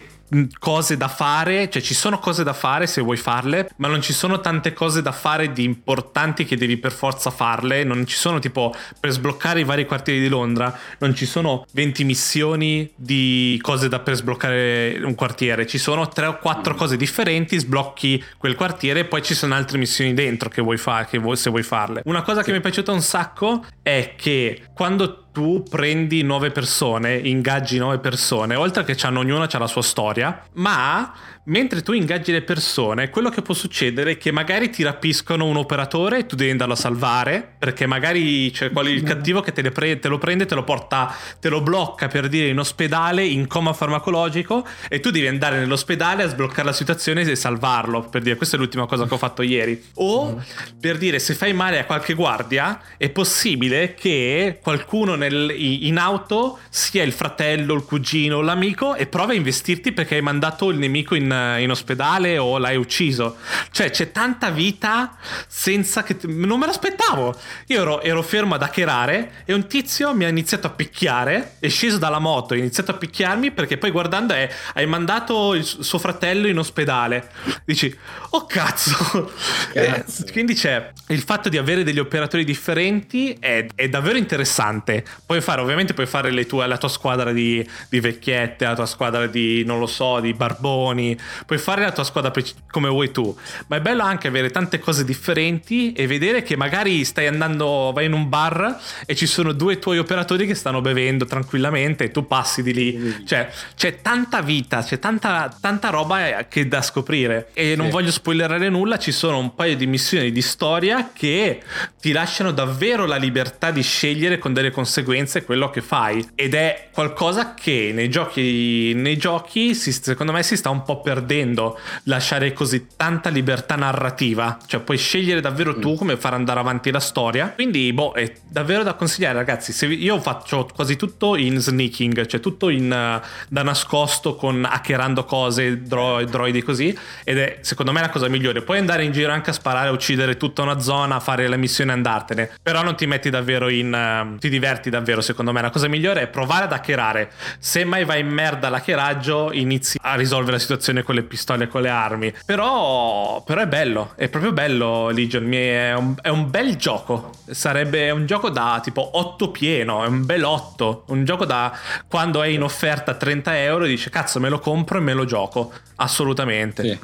cose 0.60 0.98
da 0.98 1.08
fare, 1.08 1.70
cioè 1.70 1.82
ci 1.82 1.94
sono 1.94 2.20
cose 2.20 2.44
da 2.44 2.54
fare 2.54 2.88
se 2.88 3.02
vuoi 3.02 3.18
farle, 3.18 3.70
ma 3.78 3.88
non 3.88 4.02
ci 4.02 4.14
sono 4.14 4.40
tante 4.40 4.74
cose 4.74 5.02
da 5.02 5.12
fare 5.12 5.52
di 5.54 5.64
importanti 5.64 6.46
che 6.46 6.58
devi 6.58 6.78
per 6.78 6.92
forza 6.92 7.30
farle, 7.30 7.84
non 7.84 8.06
ci 8.06 8.18
sono 8.18 8.40
tipo 8.40 8.74
per 9.00 9.12
sbloccare 9.12 9.62
i 9.62 9.64
vari 9.64 9.86
quartieri 9.86 10.20
di 10.20 10.28
Londra, 10.28 10.78
non 11.00 11.16
ci 11.16 11.26
sono 11.26 11.66
20 11.72 12.04
missioni 12.04 12.92
di 12.96 13.60
cose 13.62 13.88
da 13.88 14.00
per 14.00 14.16
sbloccare 14.16 15.00
un 15.04 15.16
quartiere, 15.16 15.66
ci 15.66 15.78
sono 15.78 16.08
3 16.08 16.26
o 16.26 16.38
4 16.40 16.76
cose 16.76 16.98
differenti, 16.98 17.58
sblocchi 17.60 18.24
quel 18.38 18.56
quartiere 18.56 19.02
e 19.02 19.06
poi 19.06 19.22
ci 19.22 19.34
sono 19.34 19.54
altre 19.56 19.78
missioni 19.78 20.14
dentro 20.14 20.50
che 20.50 20.62
vuoi 20.62 20.78
fare, 20.78 21.06
che 21.06 21.18
vuoi, 21.18 21.38
se 21.38 21.50
vuoi 21.50 21.64
farle. 21.64 22.02
Una 22.06 22.22
cosa 22.22 22.44
che 22.44 22.52
mi 22.52 22.58
è 22.58 22.62
piaciuta 22.62 22.92
un 22.92 23.02
sacco 23.02 23.64
è 23.82 24.14
che 24.18 24.64
quando 24.74 25.27
tu 25.38 25.62
prendi 25.70 26.24
nuove 26.24 26.50
persone, 26.50 27.14
ingaggi 27.14 27.78
nuove 27.78 28.00
persone, 28.00 28.56
oltre 28.56 28.84
che 28.84 28.96
c'hanno 28.96 29.20
ognuna 29.20 29.46
c'ha 29.46 29.60
la 29.60 29.68
sua 29.68 29.84
storia, 29.84 30.42
ma 30.54 31.14
mentre 31.48 31.82
tu 31.82 31.94
ingaggi 31.94 32.32
le 32.32 32.42
persone, 32.42 33.10
quello 33.10 33.30
che 33.30 33.42
può 33.42 33.54
succedere 33.54 34.12
è 34.12 34.18
che 34.18 34.32
magari 34.32 34.70
ti 34.70 34.84
rapiscono 34.84 35.46
un 35.46 35.58
operatore 35.58 36.20
e 36.20 36.26
tu 36.26 36.36
devi 36.36 36.52
andarlo 36.52 36.74
a 36.74 36.78
salvare, 36.78 37.56
perché 37.58 37.86
magari 37.86 38.52
c'è 38.52 38.72
qual- 38.72 38.88
il 38.88 39.04
cattivo 39.04 39.42
che 39.42 39.52
te, 39.52 39.62
pre- 39.72 40.00
te, 40.00 40.08
lo 40.08 40.18
prende, 40.18 40.46
te 40.46 40.56
lo 40.56 40.64
porta, 40.64 41.16
te 41.40 41.50
lo 41.50 41.62
blocca 41.62 42.08
per 42.08 42.28
dire 42.28 42.48
in 42.50 42.60
ospedale, 42.60 43.26
in 43.26 43.48
coma 43.48 43.74
farmacologico, 43.74 44.66
e 44.90 45.00
tu 45.00 45.10
devi 45.10 45.28
andare 45.28 45.60
nell'ospedale 45.60 46.24
a 46.24 46.28
sbloccare 46.28 46.64
la 46.64 46.74
situazione 46.74 47.22
e 47.22 47.36
salvarlo, 47.36 48.02
per 48.02 48.22
dire 48.22 48.36
questa 48.36 48.58
è 48.58 48.60
l'ultima 48.60 48.86
cosa 48.86 49.06
che 49.06 49.14
ho 49.14 49.18
fatto 49.18 49.42
ieri. 49.42 49.82
O 49.96 50.44
per 50.80 50.98
dire 50.98 51.20
se 51.20 51.34
fai 51.34 51.54
male 51.54 51.80
a 51.80 51.86
qualche 51.86 52.14
guardia, 52.14 52.82
è 52.98 53.10
possibile 53.10 53.94
che 53.94 54.60
qualcuno 54.62 55.16
nel, 55.16 55.54
in 55.58 55.98
auto 55.98 56.60
sia 56.70 57.04
il 57.04 57.14
fratello, 57.14 57.74
il 57.74 57.84
cugino, 57.84 58.42
l'amico 58.42 58.96
e 58.96 59.08
prova 59.08 59.32
a 59.32 59.36
investirti 59.36 59.94
perché 59.94 60.16
hai 60.16 60.22
mandato 60.22 60.70
il 60.70 60.78
nemico 60.78 61.16
in 61.16 61.36
in, 61.60 61.70
ospedale 61.70 62.38
o 62.38 62.58
l'hai 62.58 62.76
ucciso. 62.76 63.38
Cioè, 63.72 63.90
c'è 63.90 64.12
tanta 64.12 64.50
vita 64.50 65.16
senza 65.48 66.04
che. 66.04 66.18
Non 66.24 66.60
me 66.60 66.66
l'aspettavo. 66.66 67.36
Io 67.68 67.82
ero, 67.82 68.02
ero 68.02 68.22
fermo 68.22 68.56
ad 68.56 68.62
hackerare 68.62 69.44
e 69.46 69.54
un 69.54 69.68
tizio 69.68 70.14
mi 70.14 70.26
ha 70.26 70.30
iniziato 70.30 70.68
a 70.68 70.72
picchiare. 70.72 71.56
È 71.60 71.68
sceso 71.68 71.98
dalla 71.98 72.20
moto, 72.20 72.54
ha 72.54 72.58
iniziato 72.58 72.92
a 72.92 72.96
picchiarmi 72.96 73.52
perché 73.52 73.78
poi 73.78 73.92
guardando 73.92 74.34
è, 74.34 74.50
hai 74.74 74.86
mandato 74.86 75.54
il 75.54 75.66
suo 75.66 76.00
fratello 76.00 76.48
in 76.48 76.58
ospedale. 76.58 77.30
Dici, 77.66 77.96
oh 78.32 78.46
cazzo. 78.46 79.32
cazzo. 79.74 80.26
Eh, 80.26 80.32
quindi 80.32 80.54
c'è 80.54 80.92
il 81.08 81.22
fatto 81.22 81.50
di 81.50 81.58
avere 81.58 81.84
degli 81.84 82.00
operatori 82.00 82.44
differenti 82.44 83.36
è, 83.40 83.66
è 83.76 83.90
davvero 83.90 84.18
interessante. 84.18 85.04
Puoi 85.26 85.42
fare, 85.42 85.62
ovviamente, 85.62 85.94
puoi 85.94 86.08
fare 86.08 86.46
tue, 86.46 86.68
la 86.68 86.78
tua 86.78 86.90
squadra 86.90 87.32
di, 87.32 87.68
di 87.90 88.00
vecchiette, 88.00 88.66
la 88.66 88.76
tua 88.76 88.86
squadra 88.86 89.28
di, 89.28 89.64
non 89.66 89.80
lo 89.80 89.88
so, 89.88 90.20
di 90.20 90.34
barboni 90.34 91.18
puoi 91.46 91.60
fare 91.60 91.82
la 91.82 91.92
tua 91.92 92.04
squadra 92.04 92.32
come 92.70 92.90
vuoi 92.90 93.12
tu, 93.12 93.36
ma 93.68 93.78
è 93.78 93.82
bello 93.82 94.04
anche 94.04 94.28
avere 94.28 94.50
tante 94.50 94.80
cose 94.80 95.04
differenti 95.04 95.94
e 95.94 96.08
vedere 96.08 96.44
che 96.44 96.56
magari 96.56 97.04
stai 97.06 97.28
andando, 97.28 97.92
vai 97.94 98.06
in 98.06 98.14
un 98.14 98.30
bar 98.30 98.80
e 99.06 99.16
ci 99.16 99.26
sono 99.26 99.52
due 99.52 99.80
tuoi 99.80 99.98
operatori 99.98 100.46
che 100.46 100.56
stanno 100.56 100.82
bevendo 100.82 101.26
tranquillamente 101.26 102.06
e 102.06 102.12
tu 102.12 102.28
passi 102.28 102.64
di 102.64 102.74
lì. 102.74 103.26
Cioè, 103.26 103.50
c'è 103.76 104.02
tanta 104.02 104.42
vita, 104.42 104.84
c'è 104.84 105.00
tanta, 105.00 105.56
tanta 105.60 105.90
roba 105.90 106.46
che 106.48 106.68
da 106.68 106.82
scoprire. 106.82 107.50
E 107.54 107.76
non 107.76 107.90
voglio 107.90 108.12
spoilerare 108.12 108.70
nulla, 108.70 108.98
ci 108.98 109.12
sono 109.12 109.38
un 109.38 109.56
paio 109.56 109.76
di 109.76 109.88
missioni 109.88 110.32
di 110.32 110.42
storia 110.42 111.12
che 111.14 111.62
ti 112.00 112.12
lasciano 112.12 112.52
davvero 112.52 113.06
la 113.06 113.18
libertà 113.18 113.72
di 113.72 113.82
scegliere 113.82 114.38
con 114.38 114.54
delle 114.54 114.72
conseguenze 114.72 115.44
quello 115.44 115.70
che 115.70 115.82
fai. 115.82 116.28
Ed 116.36 116.54
è 116.54 116.90
qualcosa 116.92 117.54
che 117.54 117.92
nei 117.94 118.10
giochi, 118.10 118.94
nei 118.96 119.18
giochi 119.18 119.74
si, 119.76 119.92
secondo 119.92 120.32
me 120.32 120.44
si 120.44 120.56
sta 120.56 120.70
un 120.70 120.84
po' 120.84 121.02
perdendo. 121.08 121.80
Lasciare 122.04 122.52
così 122.52 122.88
tanta 122.98 123.30
libertà 123.30 123.78
narrativa. 123.78 124.58
Cioè 124.66 124.82
puoi 124.82 124.98
scegliere 124.98 125.40
davvero 125.40 125.80
tu 125.80 125.96
come 125.96 126.18
far 126.18 126.34
andare 126.34 126.60
avanti 126.60 126.92
la 126.92 127.00
storia. 127.00 127.54
Quindi, 127.56 127.94
boh, 127.94 128.12
è 128.12 128.34
davvero 128.46 128.84
da 128.84 128.94
consigliare, 128.94 129.36
ragazzi. 129.36 129.72
Se 129.72 129.86
io 129.86 130.20
faccio 130.20 130.68
quasi 130.76 130.98
tutto 130.98 131.38
in 131.38 131.60
sneaking, 131.60 132.26
cioè 132.26 132.42
tutto 132.42 132.68
in, 132.68 132.92
uh, 132.92 133.26
da 133.48 133.64
nascosto 133.64 134.36
con 134.36 134.68
hackerando 134.70 135.24
cose, 135.24 135.82
droid, 135.82 136.30
droidi 136.30 136.62
così. 136.62 136.98
Ed 137.24 137.38
è 137.38 137.60
secondo 137.62 137.94
me 137.94 138.02
la 138.02 138.10
cosa 138.10 138.28
migliore. 138.28 138.62
Puoi 138.62 138.80
andare 138.80 139.06
in 139.06 139.14
giro 139.14 139.32
anche 139.32 139.52
a 139.52 139.54
sparare, 139.54 139.90
uccidere 139.90 140.36
tutta 140.36 140.64
una 140.64 140.82
zona, 140.82 141.22
fare 141.22 141.48
la 141.48 141.56
missione 141.56 141.92
e 141.92 141.94
andartene. 141.94 142.50
Però 142.62 142.84
non 142.84 142.98
ti 142.98 143.06
metti 143.06 143.30
davvero 143.30 143.70
in. 143.70 144.34
Uh, 144.34 144.38
ti 144.40 144.50
diverti 144.50 144.90
davvero. 144.90 145.22
Secondo 145.22 145.54
me 145.54 145.62
la 145.62 145.70
cosa 145.70 145.88
migliore 145.88 146.24
è 146.24 146.28
provare 146.28 146.66
ad 146.66 146.74
hackerare. 146.74 147.32
Se 147.60 147.86
mai 147.86 148.04
vai 148.04 148.20
in 148.20 148.28
merda 148.28 148.68
l'hackeraggio, 148.68 149.54
inizi 149.54 149.98
a 150.02 150.16
risolvere 150.16 150.54
la 150.58 150.60
situazione 150.60 150.97
con 151.04 151.16
le 151.16 151.24
pistole 151.24 151.66
e 151.66 151.68
con 151.68 151.82
le 151.82 151.90
armi. 151.90 152.34
Però, 152.46 153.44
però 153.46 153.62
è 153.62 153.68
bello. 153.68 154.14
È 154.16 154.30
proprio 154.30 154.52
bello 154.52 155.10
Legion. 155.10 155.52
È 155.52 155.94
un, 155.94 156.16
è 156.22 156.30
un 156.30 156.50
bel 156.50 156.76
gioco. 156.76 157.32
Sarebbe 157.50 158.10
un 158.12 158.26
gioco 158.26 158.50
da 158.50 158.80
tipo 158.84 159.18
8 159.18 159.52
pieno. 159.52 160.04
È 160.04 160.08
un 160.08 160.26
bel 160.26 160.44
8. 160.44 161.06
Un 161.08 161.26
gioco 161.26 161.46
da 161.46 161.76
quando 162.08 162.42
è 162.42 162.48
in 162.48 162.64
offerta 162.64 163.12
a 163.12 163.16
30 163.16 163.58
euro 163.60 163.86
e 163.86 163.90
dice 163.90 164.10
cazzo 164.10 164.40
me 164.40 164.50
lo 164.50 164.60
compro 164.60 164.98
e 164.98 165.02
me 165.02 165.14
lo 165.14 165.26
gioco. 165.26 165.72
Assolutamente. 165.96 166.84
Sì. 166.84 167.00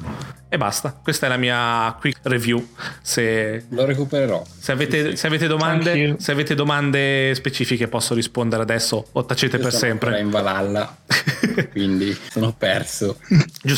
E 0.54 0.56
basta, 0.56 0.92
questa 1.02 1.26
è 1.26 1.28
la 1.28 1.36
mia 1.36 1.96
quick 1.98 2.20
review. 2.22 2.64
Se, 3.02 3.64
Lo 3.70 3.84
recupererò. 3.84 4.44
Se 4.56 4.70
avete, 4.70 5.10
sì. 5.10 5.16
se 5.16 5.26
avete, 5.26 5.48
domande, 5.48 6.14
se 6.20 6.30
avete 6.30 6.54
domande 6.54 7.34
specifiche 7.34 7.88
posso 7.88 8.14
rispondere 8.14 8.62
adesso 8.62 9.04
o 9.10 9.24
tacete 9.24 9.56
Io 9.56 9.62
per 9.62 9.72
sempre. 9.72 10.20
in 10.20 10.30
Valhalla, 10.30 10.96
quindi 11.72 12.16
sono 12.30 12.54
perso. 12.56 13.18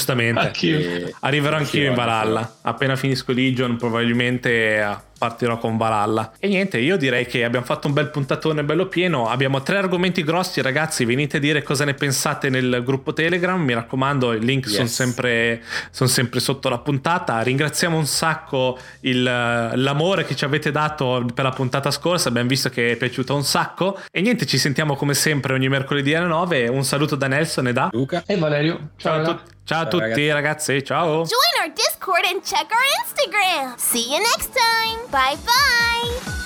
Giustamente. 0.06 0.40
Anch'io. 0.40 1.16
Arriverò 1.20 1.56
anch'io 1.56 1.88
in 1.88 1.94
Valhalla. 1.94 2.58
Appena 2.62 2.94
finisco 2.94 3.32
Legion 3.32 3.76
probabilmente 3.76 4.80
partirò 5.16 5.58
con 5.58 5.76
Valhalla. 5.76 6.32
E 6.38 6.48
niente, 6.48 6.78
io 6.78 6.96
direi 6.96 7.26
che 7.26 7.44
abbiamo 7.44 7.64
fatto 7.64 7.86
un 7.86 7.92
bel 7.92 8.08
puntatone 8.08 8.64
bello 8.64 8.86
pieno. 8.86 9.28
Abbiamo 9.28 9.62
tre 9.62 9.78
argomenti 9.78 10.22
grossi, 10.22 10.60
ragazzi. 10.60 11.04
Venite 11.04 11.38
a 11.38 11.40
dire 11.40 11.62
cosa 11.62 11.84
ne 11.84 11.94
pensate 11.94 12.50
nel 12.50 12.82
gruppo 12.84 13.12
Telegram. 13.12 13.60
Mi 13.60 13.74
raccomando, 13.74 14.32
i 14.32 14.40
link 14.40 14.66
yes. 14.66 14.74
sono, 14.74 14.88
sempre, 14.88 15.62
sono 15.90 16.08
sempre 16.08 16.40
sotto 16.40 16.68
la 16.68 16.78
puntata. 16.78 17.40
Ringraziamo 17.40 17.96
un 17.96 18.06
sacco 18.06 18.78
il, 19.00 19.22
l'amore 19.22 20.24
che 20.24 20.36
ci 20.36 20.44
avete 20.44 20.70
dato 20.70 21.26
per 21.34 21.44
la 21.44 21.52
puntata 21.52 21.90
scorsa. 21.90 22.28
Abbiamo 22.28 22.48
visto 22.48 22.68
che 22.68 22.92
è 22.92 22.96
piaciuta 22.96 23.32
un 23.32 23.44
sacco. 23.44 23.98
E 24.10 24.20
niente, 24.20 24.46
ci 24.46 24.58
sentiamo 24.58 24.96
come 24.96 25.14
sempre 25.14 25.54
ogni 25.54 25.68
mercoledì 25.68 26.14
alle 26.14 26.26
9. 26.26 26.68
Un 26.68 26.84
saluto 26.84 27.16
da 27.16 27.26
Nelson 27.26 27.68
e 27.68 27.72
da 27.72 27.88
Luca 27.92 28.22
e 28.26 28.36
Valerio. 28.36 28.90
Ciao, 28.96 29.14
ciao 29.14 29.22
a 29.22 29.34
tutti. 29.34 29.54
Ciao 29.66 29.82
a 29.82 29.86
tutti 29.86 30.28
ragazzi. 30.28 30.30
ragazzi, 30.30 30.84
ciao. 30.84 31.24
Join 31.24 31.54
our 31.60 31.72
Discord 31.74 32.24
and 32.24 32.40
check 32.44 32.70
our 32.70 32.86
Instagram. 33.02 33.74
See 33.76 34.12
you 34.12 34.20
next 34.20 34.52
time. 34.54 35.05
Bye-bye! 35.10 36.45